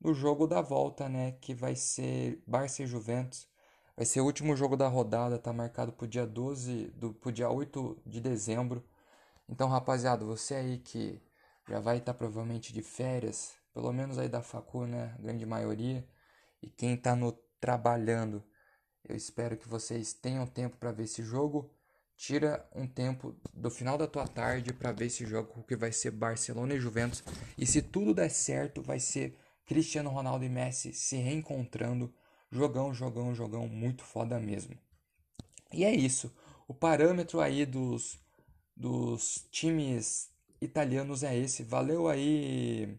[0.00, 3.48] no jogo da volta, né, que vai ser Barça e Juventus.
[3.96, 7.50] Vai ser o último jogo da rodada, tá marcado pro dia 12, do pro dia
[7.50, 8.82] 8 de dezembro.
[9.48, 11.20] Então, rapaziada, você aí que
[11.68, 15.14] já vai estar tá provavelmente de férias, pelo menos aí da facu, né?
[15.18, 16.06] A grande maioria.
[16.62, 18.42] E quem está no trabalhando,
[19.08, 21.70] eu espero que vocês tenham tempo para ver esse jogo.
[22.16, 26.12] Tira um tempo do final da tua tarde para ver esse jogo que vai ser
[26.12, 27.22] Barcelona e Juventus.
[27.58, 29.36] E se tudo der certo, vai ser
[29.66, 32.12] Cristiano Ronaldo e Messi se reencontrando.
[32.50, 34.78] Jogão, jogão, jogão, muito foda mesmo.
[35.72, 36.32] E é isso.
[36.68, 38.20] O parâmetro aí dos,
[38.76, 41.62] dos times italianos é esse.
[41.62, 42.96] Valeu aí,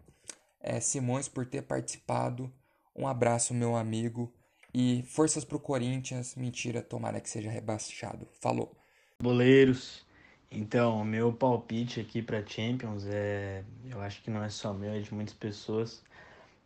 [0.60, 2.52] é, Simões, por ter participado.
[2.96, 4.34] Um abraço, meu amigo.
[4.74, 6.36] E forças pro Corinthians.
[6.36, 8.28] Mentira, tomara que seja rebaixado.
[8.42, 8.76] Falou.
[9.22, 10.06] Boleiros.
[10.52, 15.00] Então, meu palpite aqui para Champions é, eu acho que não é só meu, é
[15.00, 16.04] de muitas pessoas.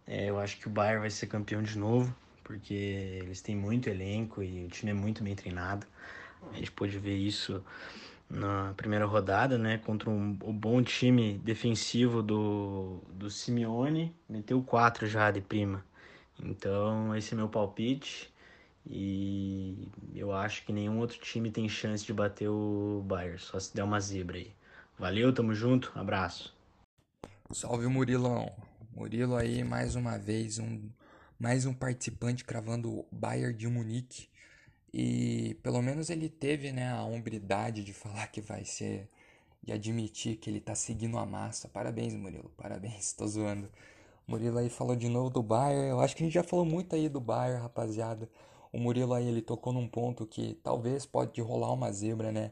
[0.05, 3.89] É, eu acho que o Bayern vai ser campeão de novo, porque eles têm muito
[3.89, 5.87] elenco e o time é muito bem treinado.
[6.51, 7.63] A gente pôde ver isso
[8.29, 15.07] na primeira rodada, né, contra um, um bom time defensivo do, do Simeone, meteu quatro
[15.07, 15.83] já de prima.
[16.43, 18.33] Então, esse é meu palpite
[18.85, 23.75] e eu acho que nenhum outro time tem chance de bater o Bayern, só se
[23.75, 24.53] der uma zebra aí.
[24.97, 26.55] Valeu, tamo junto, abraço.
[27.51, 28.51] Salve Murilão.
[28.93, 30.89] Murilo aí mais uma vez, um
[31.39, 34.27] mais um participante cravando o Bayern de Munique.
[34.93, 39.09] E pelo menos ele teve né, a hombridade de falar que vai ser.
[39.63, 41.69] de admitir que ele tá seguindo a massa.
[41.69, 42.51] Parabéns, Murilo.
[42.57, 43.69] Parabéns, tô zoando.
[44.27, 45.89] Murilo aí falou de novo do Bayern.
[45.89, 48.29] Eu acho que a gente já falou muito aí do Bayern, rapaziada.
[48.71, 52.51] O Murilo aí ele tocou num ponto que talvez pode rolar uma zebra, né?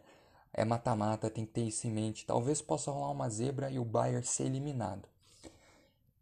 [0.58, 2.26] é mata-mata, tem que ter isso em mente.
[2.26, 5.08] Talvez possa rolar uma zebra e o Bayern ser eliminado.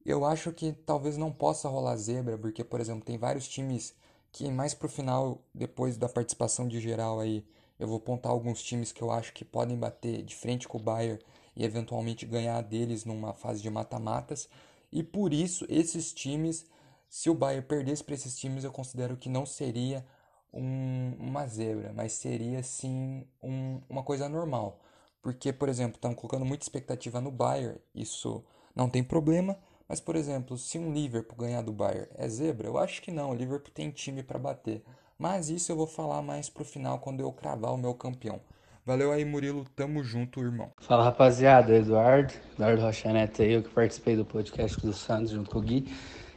[0.03, 3.93] Eu acho que talvez não possa rolar zebra, porque, por exemplo, tem vários times
[4.31, 7.45] que mais pro final, depois da participação de geral aí,
[7.79, 10.81] eu vou apontar alguns times que eu acho que podem bater de frente com o
[10.81, 11.19] Bayern
[11.55, 14.49] e eventualmente ganhar deles numa fase de mata-matas.
[14.93, 16.67] E por isso, esses times,
[17.09, 20.05] se o Bayern perdesse para esses times, eu considero que não seria
[20.53, 24.79] um, uma zebra, mas seria sim um, uma coisa normal.
[25.19, 29.57] Porque, por exemplo, estão colocando muita expectativa no Bayern, isso não tem problema.
[29.89, 33.31] Mas, por exemplo, se um Liverpool ganhar do Bayern é zebra, eu acho que não.
[33.31, 34.83] O Liverpool tem time para bater.
[35.17, 38.39] Mas isso eu vou falar mais pro final quando eu cravar o meu campeão.
[38.85, 39.65] Valeu aí, Murilo.
[39.77, 40.69] Tamo junto, irmão.
[40.81, 41.73] Fala, rapaziada.
[41.73, 45.61] Eduardo, Eduardo Rocha Neto aí, eu que participei do podcast do Santos junto com o
[45.61, 45.87] Gui.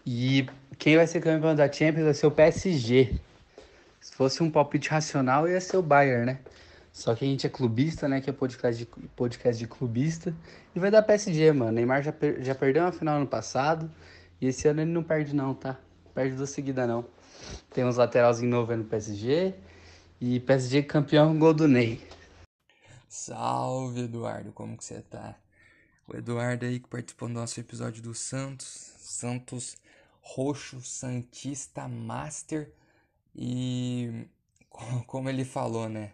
[0.06, 0.46] E
[0.78, 3.18] quem vai ser campeão da Champions vai ser o PSG.
[4.00, 6.38] Se fosse um palpite racional, ia ser o Bayern, né?
[6.92, 8.20] Só que a gente é clubista, né?
[8.20, 10.32] Que é podcast de, podcast de clubista.
[10.72, 11.72] E vai dar PSG, mano.
[11.72, 13.90] Neymar já, per, já perdeu uma final no passado.
[14.40, 15.76] E esse ano ele não perde, não, tá?
[16.14, 17.04] Perde duas seguidas, não.
[17.74, 19.52] Tem uns lateralzinhos novos no PSG.
[20.20, 22.00] E PSG campeão com gol do Ney.
[23.16, 24.52] Salve, Eduardo.
[24.52, 25.35] Como que você tá?
[26.07, 28.92] O Eduardo aí que participou do nosso episódio do Santos.
[28.98, 29.76] Santos
[30.20, 32.70] Roxo Santista Master
[33.35, 34.26] e
[35.07, 36.12] como ele falou, né?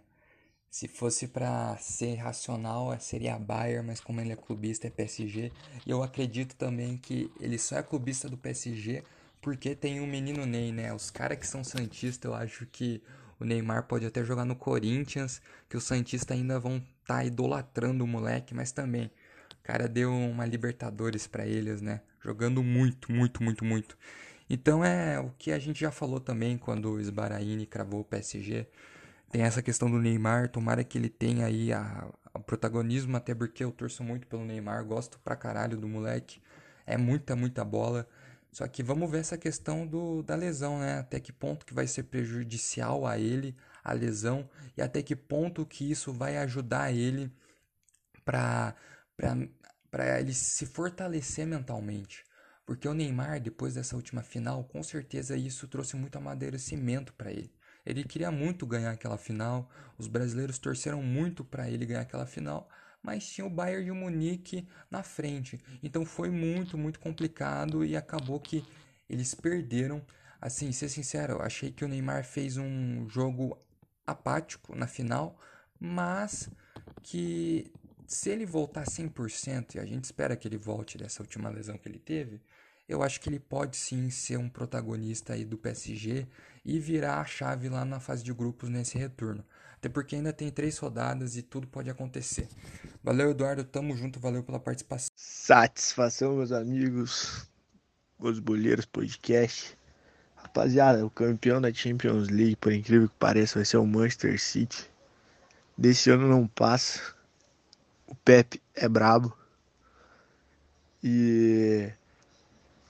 [0.71, 5.53] Se fosse para ser racional, seria a Bayern, mas como ele é clubista, é PSG.
[5.85, 9.03] E eu acredito também que ele só é clubista do PSG
[9.41, 10.95] porque tem um menino Ney, né?
[10.95, 13.03] Os caras que são santistas, eu acho que
[13.41, 18.07] o Neymar pode até jogar no Corinthians, que os santistas ainda vão tá idolatrando o
[18.07, 19.11] moleque, mas também
[19.59, 22.01] o cara deu uma Libertadores para eles, né?
[22.21, 23.97] Jogando muito, muito, muito, muito.
[24.49, 28.67] Então é o que a gente já falou também quando o Sbaraini cravou o PSG.
[29.31, 33.65] Tem essa questão do Neymar, tomara que ele tenha aí a, a protagonismo, até porque
[33.65, 36.41] eu torço muito pelo Neymar, gosto pra caralho do moleque.
[36.87, 38.07] É muita, muita bola.
[38.53, 40.99] Só que vamos ver essa questão do, da lesão, né?
[40.99, 45.66] Até que ponto que vai ser prejudicial a ele, a lesão, e até que ponto
[45.66, 47.31] que isso vai ajudar ele
[48.25, 48.75] para
[50.21, 52.25] ele se fortalecer mentalmente.
[52.64, 57.53] Porque o Neymar, depois dessa última final, com certeza isso trouxe muito amadurecimento para ele.
[57.85, 59.68] Ele queria muito ganhar aquela final,
[59.99, 62.68] os brasileiros torceram muito para ele ganhar aquela final,
[63.03, 65.61] mas tinha o Bayern e o Munique na frente.
[65.83, 68.64] Então foi muito, muito complicado e acabou que
[69.11, 70.01] eles perderam.
[70.40, 73.59] Assim, ser sincero, eu achei que o Neymar fez um jogo
[74.07, 75.38] apático na final,
[75.79, 76.51] mas
[77.03, 77.73] que
[78.07, 81.88] se ele voltar 100%, e a gente espera que ele volte dessa última lesão que
[81.88, 82.41] ele teve,
[82.88, 86.27] eu acho que ele pode sim ser um protagonista aí do PSG
[86.65, 89.45] e virar a chave lá na fase de grupos nesse retorno.
[89.77, 92.49] Até porque ainda tem três rodadas e tudo pode acontecer.
[93.03, 93.65] Valeu, Eduardo.
[93.65, 94.21] Tamo junto.
[94.21, 95.09] Valeu pela participação.
[95.17, 97.49] Satisfação, meus amigos.
[98.19, 99.77] Os Bolheiros Podcast.
[100.42, 104.90] Rapaziada, o campeão da Champions League, por incrível que pareça, vai ser o Manchester City.
[105.76, 107.14] Desse ano não passa.
[108.07, 109.37] O Pepe é brabo.
[111.02, 111.90] E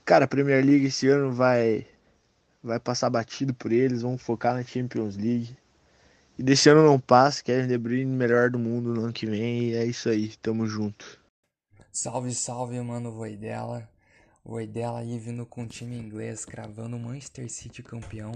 [0.05, 1.87] Cara, a Premier League esse ano vai
[2.63, 5.57] vai passar batido por eles, vão focar na Champions League.
[6.39, 9.71] E desse ano não passa, Kevin De Bruyne melhor do mundo no ano que vem,
[9.71, 11.21] e é isso aí, tamo junto.
[11.93, 13.89] Salve, salve, mano, Voidela.
[14.45, 18.33] Voidela aí vindo com o time inglês, cravando o Manchester City campeão.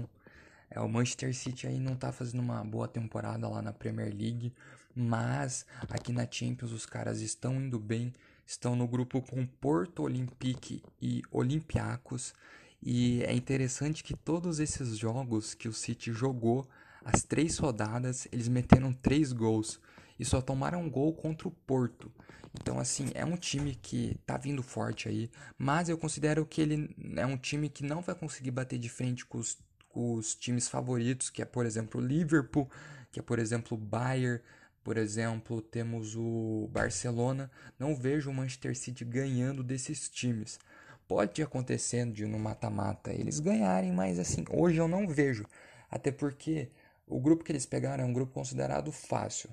[0.69, 4.53] É, o Manchester City aí não tá fazendo uma boa temporada lá na Premier League,
[4.95, 8.13] mas aqui na Champions os caras estão indo bem,
[8.45, 12.33] estão no grupo com Porto Olympique e Olympiacos.
[12.81, 16.67] E é interessante que todos esses jogos que o City jogou,
[17.03, 19.79] as três rodadas, eles meteram três gols
[20.19, 22.11] e só tomaram um gol contra o Porto.
[22.59, 26.95] Então, assim, é um time que tá vindo forte aí, mas eu considero que ele
[27.15, 29.57] é um time que não vai conseguir bater de frente com os,
[29.89, 32.69] com os times favoritos, que é, por exemplo, o Liverpool,
[33.11, 34.41] que é, por exemplo, o Bayern,
[34.83, 37.51] por exemplo, temos o Barcelona.
[37.77, 40.57] Não vejo o Manchester City ganhando desses times.
[41.07, 45.45] Pode acontecer de no mata-mata eles ganharem, mas assim, hoje eu não vejo.
[45.91, 46.71] Até porque
[47.05, 49.49] o grupo que eles pegaram é um grupo considerado fácil.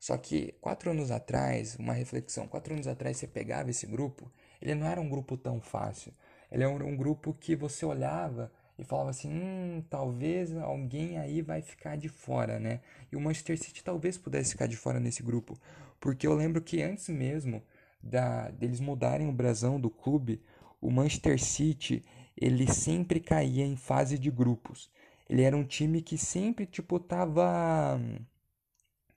[0.00, 4.74] Só que quatro anos atrás, uma reflexão, quatro anos atrás você pegava esse grupo, ele
[4.74, 6.12] não era um grupo tão fácil.
[6.50, 11.60] Ele era um grupo que você olhava e falava assim: hum, talvez alguém aí vai
[11.60, 12.80] ficar de fora, né?
[13.12, 15.58] E o Manchester City talvez pudesse ficar de fora nesse grupo,
[16.00, 17.62] porque eu lembro que antes mesmo
[18.02, 20.42] da deles mudarem o brasão do clube,
[20.80, 22.02] o Manchester City
[22.34, 24.90] ele sempre caía em fase de grupos.
[25.28, 28.00] Ele era um time que sempre tipo tava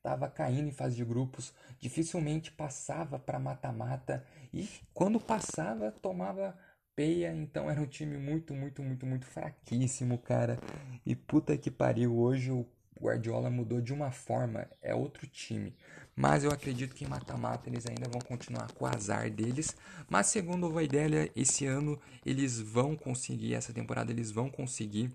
[0.03, 6.53] estava caindo em fase de grupos, dificilmente passava para mata-mata e quando passava tomava
[6.93, 10.59] peia, então era um time muito, muito, muito, muito fraquíssimo, cara.
[11.05, 12.67] E puta que pariu, hoje o
[13.01, 15.73] Guardiola mudou de uma forma, é outro time.
[16.15, 19.75] Mas eu acredito que em mata-mata eles ainda vão continuar com o azar deles.
[20.09, 25.09] Mas segundo o Voidelia, esse ano eles vão conseguir, essa temporada eles vão conseguir.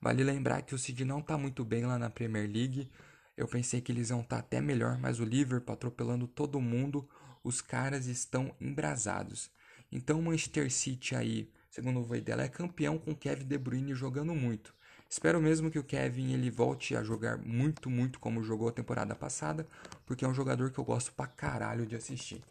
[0.00, 2.90] Vale lembrar que o City não tá muito bem lá na Premier League.
[3.36, 7.08] Eu pensei que eles iam estar tá até melhor, mas o Liverpool atropelando todo mundo,
[7.42, 9.50] os caras estão embrasados.
[9.90, 14.34] Então o Manchester City aí, segundo o Voidela, é campeão com Kevin De Bruyne jogando
[14.34, 14.74] muito.
[15.08, 19.14] Espero mesmo que o Kevin ele volte a jogar muito, muito como jogou a temporada
[19.14, 19.66] passada,
[20.06, 22.42] porque é um jogador que eu gosto pra caralho de assistir.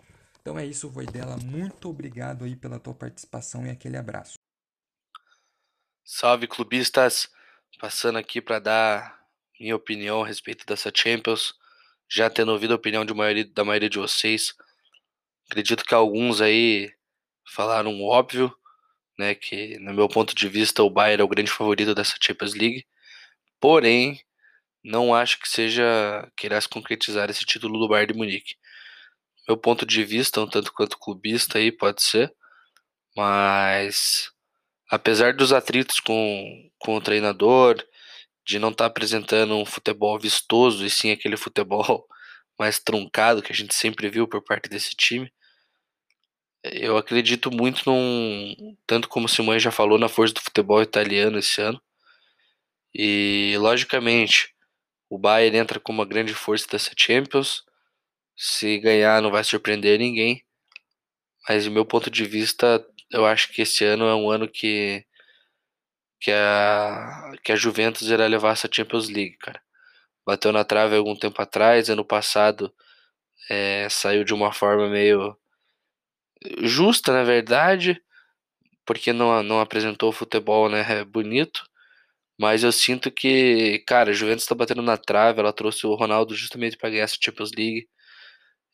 [0.41, 1.37] Então é isso, Voidela.
[1.37, 4.35] Muito obrigado aí pela tua participação e aquele abraço.
[6.05, 7.29] Salve clubistas,
[7.79, 9.22] passando aqui para dar
[9.63, 11.53] minha opinião a respeito dessa Champions,
[12.09, 14.53] já tendo ouvido a opinião de maioria, da maioria de vocês.
[15.49, 16.91] Acredito que alguns aí
[17.55, 18.53] falaram óbvio,
[19.17, 22.53] né, que no meu ponto de vista o Bayern é o grande favorito dessa Champions
[22.53, 22.85] League.
[23.59, 24.21] Porém,
[24.83, 28.55] não acho que seja que irá se concretizar esse título do Bayern de Munique.
[29.47, 32.33] Meu ponto de vista, um tanto quanto clubista aí pode ser,
[33.15, 34.29] mas
[34.89, 37.77] apesar dos atritos com, com o treinador,
[38.45, 42.05] de não estar tá apresentando um futebol vistoso e sim aquele futebol
[42.59, 45.31] mais truncado que a gente sempre viu por parte desse time,
[46.63, 48.75] eu acredito muito num.
[48.87, 51.81] Tanto como o Simões já falou, na força do futebol italiano esse ano.
[52.93, 54.53] E, logicamente,
[55.09, 57.63] o Bayern entra como uma grande força dessa Champions.
[58.37, 60.43] Se ganhar, não vai surpreender ninguém.
[61.47, 65.05] Mas, do meu ponto de vista, eu acho que esse ano é um ano que.
[66.23, 69.61] Que a, que a Juventus irá levar essa Champions League, cara.
[70.25, 72.73] Bateu na trave algum tempo atrás, ano passado
[73.49, 75.37] é, saiu de uma forma meio
[76.63, 78.01] justa, na verdade,
[78.85, 81.63] porque não, não apresentou futebol né, bonito.
[82.39, 85.39] Mas eu sinto que, cara, a Juventus está batendo na trave.
[85.39, 87.87] Ela trouxe o Ronaldo justamente para ganhar essa Champions League.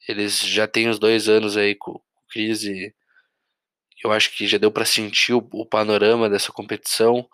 [0.08, 2.94] Eles já têm os dois anos aí com, crise.
[4.04, 7.28] Eu acho que já deu para sentir o, o, panorama dessa competição.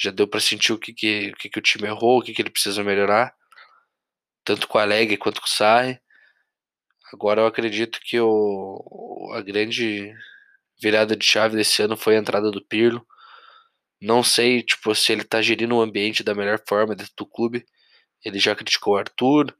[0.00, 2.32] Já deu para sentir o que, que, o que, que o time errou, o que,
[2.32, 3.34] que ele precisa melhorar.
[4.44, 6.00] Tanto com a Alegre quanto com o Sarri.
[7.12, 10.14] Agora eu acredito que o, a grande
[10.80, 13.06] virada de chave desse ano foi a entrada do Pirlo.
[14.00, 17.66] Não sei, tipo, se ele tá gerindo o ambiente da melhor forma dentro do clube.
[18.24, 19.54] Ele já criticou o Arthur,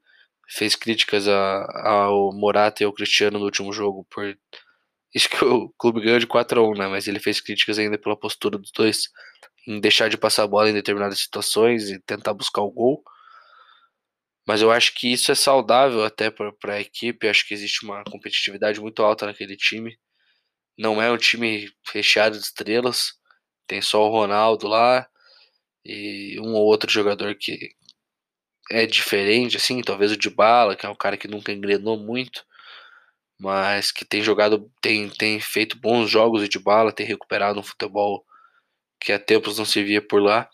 [0.48, 4.36] fez críticas a, ao Morata e ao Cristiano no último jogo por
[5.14, 6.86] isso que o clube ganhou de 4 a 1, né?
[6.88, 9.08] Mas ele fez críticas ainda pela postura dos dois
[9.66, 13.02] em deixar de passar a bola em determinadas situações e tentar buscar o gol.
[14.46, 17.26] Mas eu acho que isso é saudável até para a equipe.
[17.26, 19.96] Eu acho que existe uma competitividade muito alta naquele time.
[20.78, 23.12] Não é um time recheado de estrelas.
[23.66, 25.06] Tem só o Ronaldo lá
[25.84, 27.70] e um ou outro jogador que
[28.70, 32.44] é diferente, assim, talvez o Dybala, que é um cara que nunca engrenou muito,
[33.38, 38.24] mas que tem jogado, tem, tem feito bons jogos de bala, tem recuperado um futebol
[39.00, 40.48] que há tempos não se via por lá.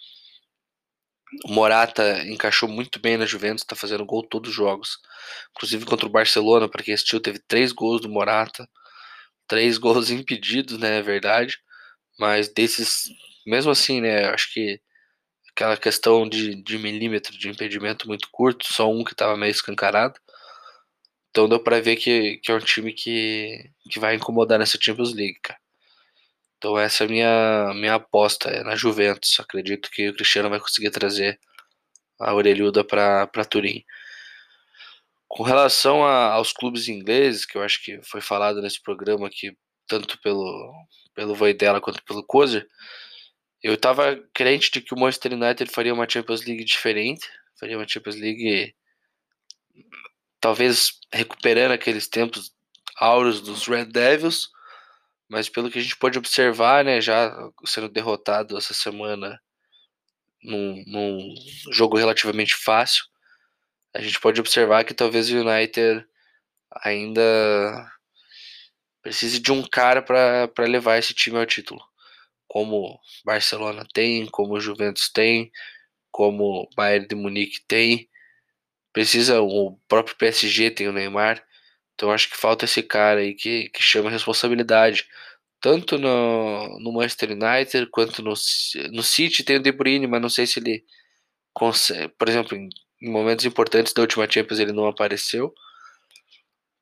[1.44, 4.98] O Morata encaixou muito bem na Juventus, está fazendo gol todos os jogos.
[5.50, 8.68] Inclusive contra o Barcelona, para quem assistiu, teve três gols do Morata.
[9.48, 10.98] Três gols impedidos, né?
[10.98, 11.58] É verdade.
[12.18, 13.08] Mas desses,
[13.46, 14.26] mesmo assim, né?
[14.28, 14.80] Acho que
[15.52, 20.20] aquela questão de, de milímetro de impedimento muito curto, só um que estava meio escancarado.
[21.30, 25.14] Então deu para ver que, que é um time que, que vai incomodar nessa Champions
[25.14, 25.60] League, cara.
[26.56, 29.38] Então essa é a minha, minha aposta, é na Juventus.
[29.40, 31.38] Acredito que o Cristiano vai conseguir trazer
[32.18, 33.84] a orelhuda para Turim.
[35.28, 39.56] Com relação a, aos clubes ingleses, que eu acho que foi falado nesse programa aqui,
[39.86, 40.72] tanto pelo,
[41.14, 42.66] pelo Voidela quanto pelo Kozer,
[43.62, 47.26] eu estava crente de que o Manchester United faria uma Champions League diferente,
[47.58, 48.74] faria uma Champions League
[50.40, 52.52] talvez recuperando aqueles tempos
[52.98, 54.48] áureos dos Red Devils,
[55.28, 57.32] mas pelo que a gente pode observar, né, já
[57.64, 59.40] sendo derrotado essa semana
[60.42, 61.34] num, num
[61.72, 63.04] jogo relativamente fácil,
[63.94, 66.06] a gente pode observar que talvez o United
[66.82, 67.90] ainda
[69.02, 71.80] precise de um cara para levar esse time ao título.
[72.46, 75.50] Como Barcelona tem, como Juventus tem,
[76.10, 78.08] como Bayern de Munique tem.
[78.92, 81.44] Precisa, o próprio PSG tem o Neymar.
[81.96, 85.08] Então acho que falta esse cara aí que, que chama responsabilidade.
[85.60, 88.34] Tanto no, no Manchester United quanto no,
[88.92, 90.84] no City tem o De Bruyne, mas não sei se ele
[91.54, 92.08] consegue.
[92.18, 95.54] Por exemplo, em momentos importantes da última Champions ele não apareceu.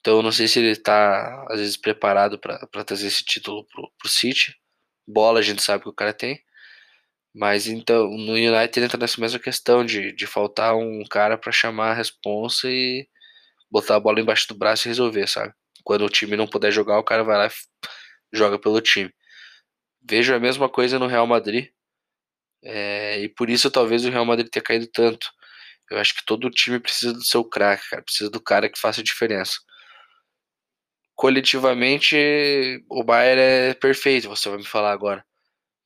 [0.01, 4.09] Então não sei se ele está às vezes preparado para trazer esse título pro, pro
[4.09, 4.55] City.
[5.07, 6.43] Bola a gente sabe que o cara tem.
[7.35, 11.93] Mas então no United entra nessa mesma questão de, de faltar um cara para chamar
[11.93, 13.09] a responsa e
[13.71, 15.53] botar a bola embaixo do braço e resolver, sabe?
[15.83, 19.13] Quando o time não puder jogar, o cara vai lá e joga pelo time.
[20.03, 21.69] Vejo a mesma coisa no Real Madrid.
[22.63, 25.29] É, e por isso talvez o Real Madrid tenha caído tanto.
[25.91, 28.03] Eu acho que todo time precisa do seu craque, cara.
[28.03, 29.55] Precisa do cara que faça a diferença.
[31.17, 32.17] Coletivamente,
[32.91, 35.25] o Bayern é perfeito, você vai me falar agora.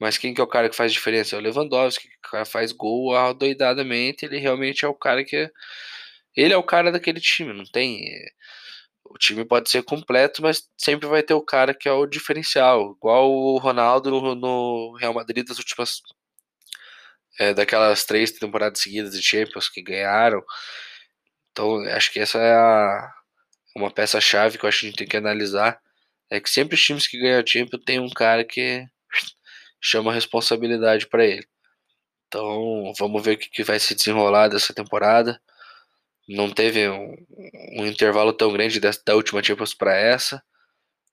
[0.00, 1.36] Mas quem que é o cara que faz diferença?
[1.36, 5.50] É o Lewandowski, cara faz gol adoidadamente, ele realmente é o cara que...
[6.38, 8.00] Ele é o cara daquele time, não tem...
[9.04, 12.94] O time pode ser completo, mas sempre vai ter o cara que é o diferencial.
[12.96, 16.00] Igual o Ronaldo no Real Madrid das últimas
[17.40, 20.42] é, daquelas três temporadas seguidas de Champions que ganharam.
[21.50, 23.12] Então, acho que essa é a,
[23.76, 25.80] uma peça-chave que eu acho que a gente tem que analisar.
[26.30, 28.84] É que sempre os times que ganham a Champions tem um cara que
[29.82, 31.46] chama responsabilidade para ele.
[32.28, 35.40] Então, vamos ver o que, que vai se desenrolar dessa temporada.
[36.28, 37.14] Não teve um,
[37.78, 40.42] um intervalo tão grande dessa, da última Champions para essa.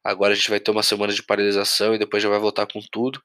[0.04, 2.82] Agora a gente vai ter uma semana de paralisação e depois já vai voltar com
[2.92, 3.22] tudo.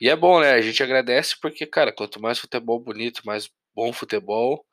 [0.00, 0.52] E é bom, né?
[0.52, 4.64] A gente agradece porque, cara, quanto mais futebol bonito, mais bom futebol,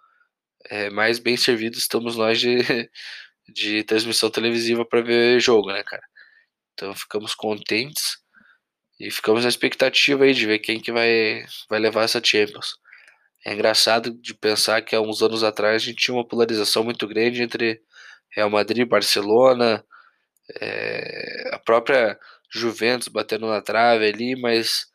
[0.70, 2.58] é, mais bem servidos estamos nós de,
[3.50, 6.04] de transmissão televisiva para ver jogo, né, cara?
[6.74, 8.18] Então ficamos contentes
[9.00, 12.76] e ficamos na expectativa aí de ver quem que vai, vai levar essa Champions.
[13.46, 17.08] É engraçado de pensar que há uns anos atrás a gente tinha uma polarização muito
[17.08, 17.82] grande entre
[18.30, 19.84] Real Madrid, Barcelona,
[20.60, 22.20] é, a própria
[22.54, 24.86] Juventus batendo na trave ali, mas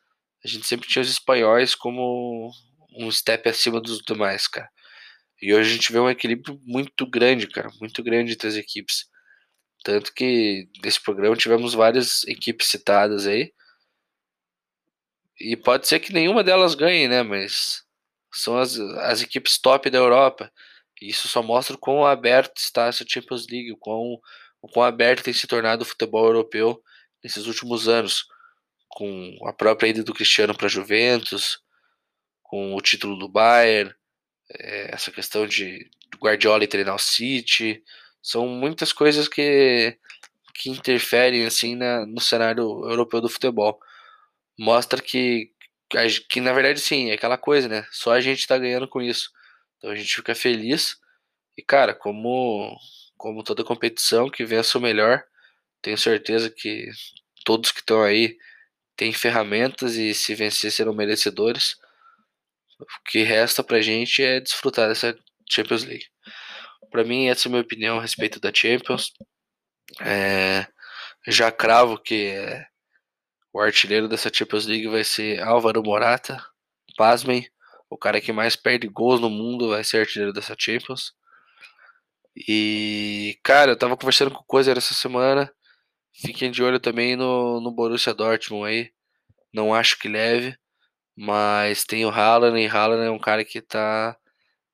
[0.43, 2.51] a gente sempre tinha os espanhóis como
[2.97, 4.69] um step acima dos demais, cara.
[5.41, 9.05] E hoje a gente vê um equilíbrio muito grande, cara, muito grande entre as equipes.
[9.83, 13.53] Tanto que nesse programa tivemos várias equipes citadas aí.
[15.39, 17.21] E pode ser que nenhuma delas ganhe, né?
[17.23, 17.83] Mas
[18.37, 20.51] são as, as equipes top da Europa.
[21.01, 24.19] Isso só mostra o quão aberto está essa Champions League, o quão,
[24.61, 26.81] o quão aberto tem se tornado o futebol europeu
[27.23, 28.25] nesses últimos anos
[28.89, 31.59] com a própria ida do Cristiano para a Juventus,
[32.41, 33.93] com o título do Bayern,
[34.51, 37.83] é, essa questão de Guardiola e treinar o City,
[38.21, 39.97] são muitas coisas que,
[40.55, 43.79] que interferem assim na, no cenário europeu do futebol.
[44.57, 45.51] Mostra que,
[46.29, 47.85] que na verdade sim, é aquela coisa, né?
[47.91, 49.29] Só a gente está ganhando com isso.
[49.77, 50.97] Então a gente fica feliz.
[51.57, 52.77] E cara, como,
[53.17, 55.23] como toda competição que vença o melhor,
[55.81, 56.89] tenho certeza que
[57.45, 58.37] todos que estão aí
[58.95, 61.75] tem ferramentas e se vencer serão merecedores.
[62.79, 65.17] O que resta pra gente é desfrutar dessa
[65.49, 66.05] Champions League.
[66.91, 69.13] Para mim, essa é a minha opinião a respeito da Champions.
[70.01, 70.67] É,
[71.27, 72.65] já cravo que é,
[73.57, 76.45] o artilheiro dessa Champions League vai ser Álvaro Morata.
[76.95, 77.49] Pasmem,
[77.89, 81.11] o cara que mais perde gols no mundo vai ser artilheiro dessa Champions.
[82.35, 85.51] E, cara, eu tava conversando com o Coisa essa semana.
[86.13, 88.91] Fiquem de olho também no, no Borussia Dortmund aí.
[89.51, 90.55] Não acho que leve,
[91.15, 94.15] mas tem o Haaland, e Haaland é um cara que tá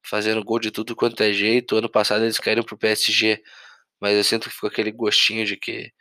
[0.06, 1.78] fazendo gol de tudo quanto é jeito.
[1.78, 3.42] Ano passado eles caíram pro PSG,
[4.02, 5.94] mas eu sinto que ficou aquele gostinho de que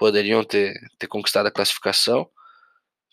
[0.00, 2.26] poderiam ter, ter conquistado a classificação.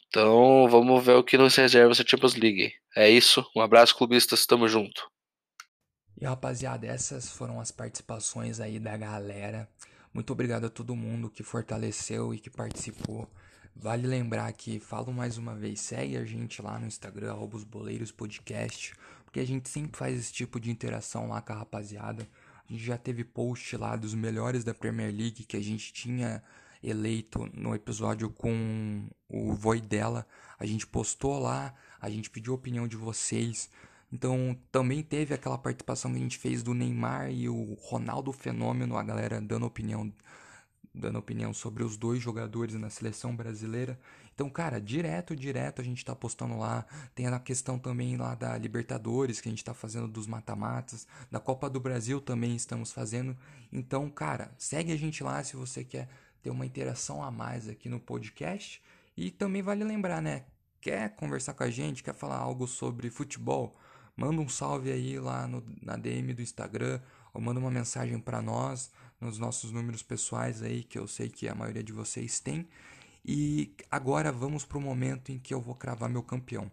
[0.07, 2.71] Então vamos ver o que nos reserva essa Champions League.
[2.95, 5.11] É isso, um abraço clubistas, tamo junto.
[6.19, 9.69] E rapaziada, essas foram as participações aí da galera.
[10.13, 13.29] Muito obrigado a todo mundo que fortaleceu e que participou.
[13.75, 18.13] Vale lembrar que, falo mais uma vez, segue a gente lá no Instagram, Albos Boleiros
[18.13, 22.25] Podcast, porque a gente sempre faz esse tipo de interação lá com a rapaziada.
[22.67, 26.41] A gente já teve post lá dos melhores da Premier League que a gente tinha
[26.89, 30.27] eleito no episódio com o Voidela.
[30.59, 33.69] A gente postou lá, a gente pediu a opinião de vocês.
[34.11, 38.97] Então também teve aquela participação que a gente fez do Neymar e o Ronaldo Fenômeno,
[38.97, 40.11] a galera dando opinião
[40.97, 43.99] dando opinião sobre os dois jogadores na seleção brasileira.
[44.33, 46.85] Então, cara, direto, direto a gente tá postando lá.
[47.15, 51.07] Tem a questão também lá da Libertadores, que a gente tá fazendo dos mata-matas.
[51.31, 53.37] Da Copa do Brasil também estamos fazendo.
[53.71, 56.07] Então, cara, segue a gente lá se você quer
[56.47, 58.81] ter uma interação a mais aqui no podcast.
[59.15, 60.45] E também vale lembrar, né?
[60.79, 63.77] Quer conversar com a gente, quer falar algo sobre futebol?
[64.17, 66.99] manda um salve aí lá no, na DM do Instagram
[67.31, 68.91] ou manda uma mensagem para nós
[69.21, 72.67] nos nossos números pessoais aí que eu sei que a maioria de vocês tem.
[73.23, 76.71] E agora vamos para o momento em que eu vou cravar meu campeão.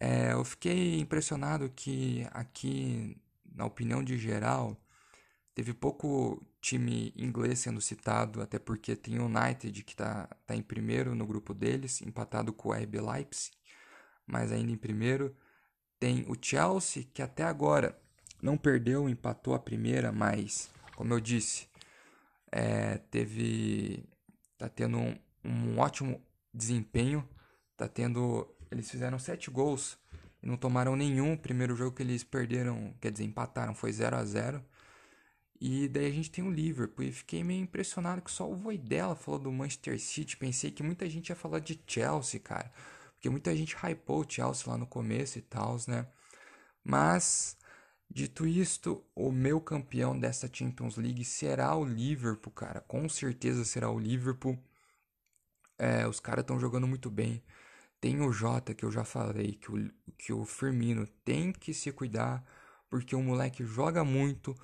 [0.00, 3.16] É, eu fiquei impressionado que aqui,
[3.54, 4.76] na opinião de geral,
[5.54, 10.62] teve pouco time inglês sendo citado, até porque tem o United que está tá em
[10.62, 13.52] primeiro no grupo deles, empatado com o RB Leipzig,
[14.26, 15.34] mas ainda em primeiro.
[15.98, 17.96] Tem o Chelsea, que até agora
[18.42, 21.68] não perdeu, empatou a primeira, mas, como eu disse,
[22.50, 24.04] é, teve.
[24.58, 26.20] tá tendo um, um ótimo
[26.52, 27.26] desempenho,
[27.76, 28.46] tá tendo.
[28.70, 29.96] Eles fizeram sete gols
[30.42, 31.34] e não tomaram nenhum.
[31.34, 34.64] O primeiro jogo que eles perderam, quer dizer, empataram, foi 0 a 0
[35.60, 37.04] E daí a gente tem o Liverpool.
[37.04, 40.36] E fiquei meio impressionado que só o Voidela falou do Manchester City.
[40.36, 42.72] Pensei que muita gente ia falar de Chelsea, cara.
[43.14, 46.06] Porque muita gente hypou o Chelsea lá no começo e tal, né?
[46.84, 47.56] Mas,
[48.10, 52.80] dito isto, o meu campeão dessa Champions League será o Liverpool, cara.
[52.82, 54.58] Com certeza será o Liverpool.
[55.78, 57.42] É, os caras estão jogando muito bem.
[58.00, 61.90] Tem o Jota, que eu já falei, que o, que o Firmino tem que se
[61.90, 62.44] cuidar,
[62.88, 64.54] porque o moleque joga muito,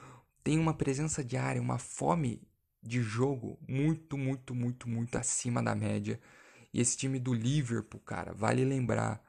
[0.43, 2.43] tem uma presença de área, uma fome
[2.82, 6.20] de jogo muito, muito, muito, muito acima da média.
[6.72, 9.22] E esse time do Liverpool, cara, vale lembrar,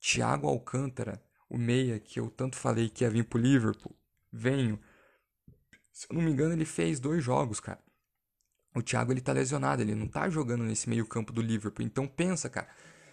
[0.00, 3.96] Thiago Alcântara, o meia que eu tanto falei que ia vir pro Liverpool,
[4.32, 4.78] venho.
[5.92, 7.82] Se eu não me engano, ele fez dois jogos, cara
[8.74, 11.84] o Thiago ele tá lesionado, ele não tá jogando nesse meio-campo do Liverpool.
[11.84, 12.68] Então pensa, cara,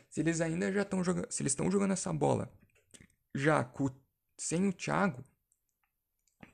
[0.09, 2.51] se eles ainda já estão jogando, se eles estão jogando essa bola
[3.35, 3.89] já com,
[4.37, 5.23] sem o Thiago,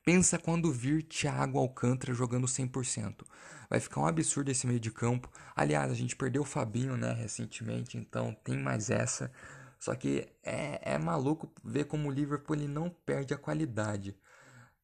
[0.08, 3.26] pensa quando vir Thiago Alcântara jogando 100%.
[3.70, 5.30] Vai ficar um absurdo esse meio de campo.
[5.54, 9.30] Aliás, a gente perdeu o Fabinho, né, recentemente, então tem mais essa.
[9.78, 14.16] Só que é, é maluco ver como o Liverpool ele não perde a qualidade.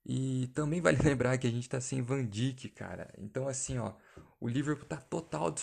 [0.06, 3.10] E também vale lembrar que a gente tá sem Van Dijk, cara.
[3.18, 3.94] Então, assim, ó,
[4.42, 5.56] o Liverpool tá total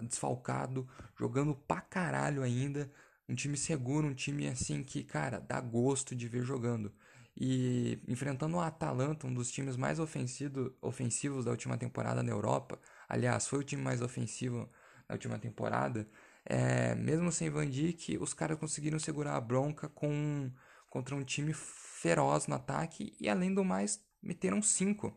[0.00, 0.88] desfalcado,
[1.18, 2.90] jogando pra caralho ainda.
[3.28, 6.90] Um time seguro, um time assim que, cara, dá gosto de ver jogando.
[7.36, 12.78] E enfrentando o Atalanta, um dos times mais ofensivo, ofensivos da última temporada na Europa.
[13.08, 14.70] Aliás, foi o time mais ofensivo
[15.08, 16.08] da última temporada.
[16.44, 20.50] É, mesmo sem Van Dijk, os caras conseguiram segurar a bronca com,
[20.90, 25.16] contra um time feroz no ataque e além do mais meteram cinco.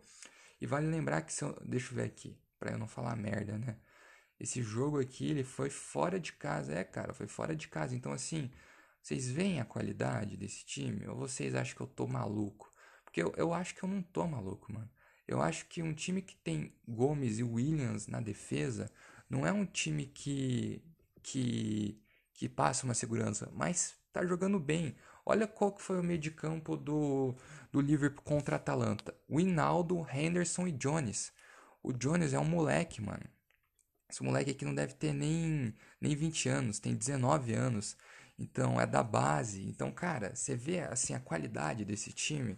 [0.61, 3.57] E vale lembrar que se eu, deixa eu ver aqui, para eu não falar merda,
[3.57, 3.77] né?
[4.39, 7.95] Esse jogo aqui, ele foi fora de casa, é, cara, foi fora de casa.
[7.95, 8.51] Então assim,
[9.05, 12.73] vocês veem a qualidade desse time ou vocês acham que eu tô maluco?
[13.03, 14.89] Porque eu, eu acho que eu não tô maluco, mano.
[15.27, 18.91] Eu acho que um time que tem Gomes e Williams na defesa
[19.29, 20.81] não é um time que
[21.21, 22.01] que
[22.33, 24.95] que passa uma segurança, mas tá jogando bem.
[25.23, 27.35] Olha qual que foi o meio de campo do,
[27.71, 29.15] do Liverpool contra a Atalanta.
[29.29, 31.31] Winaldo, Henderson e Jones.
[31.83, 33.23] O Jones é um moleque, mano.
[34.09, 37.95] Esse moleque aqui não deve ter nem, nem 20 anos, tem 19 anos.
[38.37, 39.63] Então é da base.
[39.67, 42.57] Então, cara, você vê assim a qualidade desse time.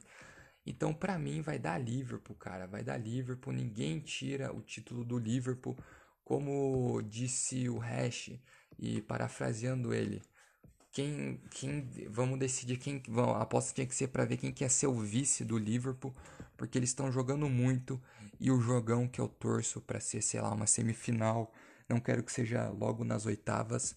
[0.65, 3.53] Então, para mim vai dar Liverpool, cara, vai dar Liverpool.
[3.53, 5.77] Ninguém tira o título do Liverpool,
[6.23, 8.31] como disse o Hash
[8.77, 10.21] e parafraseando ele
[10.97, 14.67] quem, quem vamos decidir quem vão, a aposta tinha que ser para ver quem quer
[14.67, 16.15] ser o vice do Liverpool,
[16.57, 18.01] porque eles estão jogando muito
[18.39, 21.53] e o jogão que eu torço para ser, sei lá, uma semifinal,
[21.87, 23.95] não quero que seja logo nas oitavas,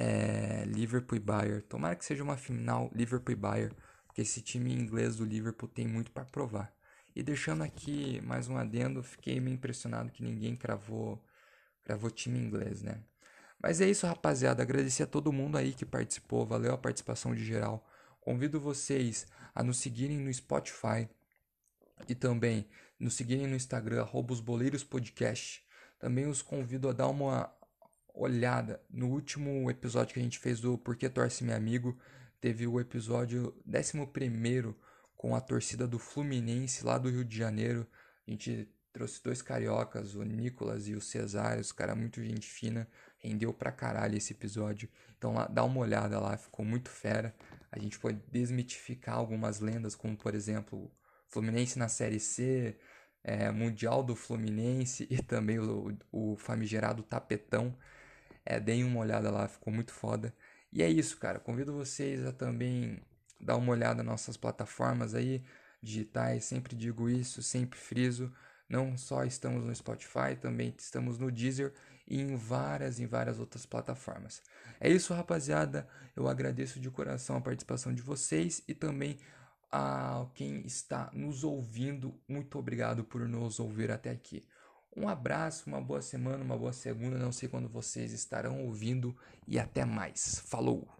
[0.00, 1.60] é Liverpool e Bayern.
[1.62, 3.74] Tomara que seja uma final Liverpool e Bayern,
[4.06, 6.72] porque esse time inglês do Liverpool tem muito para provar.
[7.16, 11.20] E deixando aqui mais um adendo, fiquei meio impressionado que ninguém cravou
[11.82, 13.02] cravou time inglês, né?
[13.60, 14.62] Mas é isso, rapaziada.
[14.62, 16.46] Agradecer a todo mundo aí que participou.
[16.46, 17.84] Valeu a participação de geral.
[18.20, 21.08] Convido vocês a nos seguirem no Spotify
[22.06, 22.68] e também
[23.00, 25.64] nos seguirem no Instagram, @osboleirospodcast.
[25.98, 27.50] Também os convido a dar uma
[28.14, 31.98] olhada no último episódio que a gente fez do Porquê Torce Meu Amigo.
[32.40, 34.74] Teve o episódio 11
[35.16, 37.86] com a torcida do Fluminense lá do Rio de Janeiro.
[38.26, 42.88] A gente trouxe dois cariocas, o Nicolas e o Cesário, os caras muito gente fina.
[43.18, 44.88] Rendeu pra caralho esse episódio.
[45.16, 47.34] Então lá, dá uma olhada lá, ficou muito fera.
[47.70, 50.90] A gente pode desmitificar algumas lendas, como por exemplo,
[51.26, 52.78] Fluminense na Série C,
[53.22, 57.76] é, Mundial do Fluminense e também o, o famigerado Tapetão.
[58.50, 60.34] É, deem uma olhada lá, ficou muito foda.
[60.72, 61.38] E é isso, cara.
[61.38, 62.98] Convido vocês a também
[63.38, 65.44] dar uma olhada nas nossas plataformas aí
[65.82, 66.44] digitais.
[66.44, 68.32] Sempre digo isso, sempre friso.
[68.66, 71.74] Não só estamos no Spotify, também estamos no Deezer
[72.06, 74.42] e em várias e várias outras plataformas.
[74.80, 75.86] É isso, rapaziada.
[76.16, 79.18] Eu agradeço de coração a participação de vocês e também
[79.70, 82.18] a quem está nos ouvindo.
[82.26, 84.42] Muito obrigado por nos ouvir até aqui.
[84.98, 87.16] Um abraço, uma boa semana, uma boa segunda.
[87.16, 90.42] Não sei quando vocês estarão ouvindo e até mais.
[90.44, 90.97] Falou!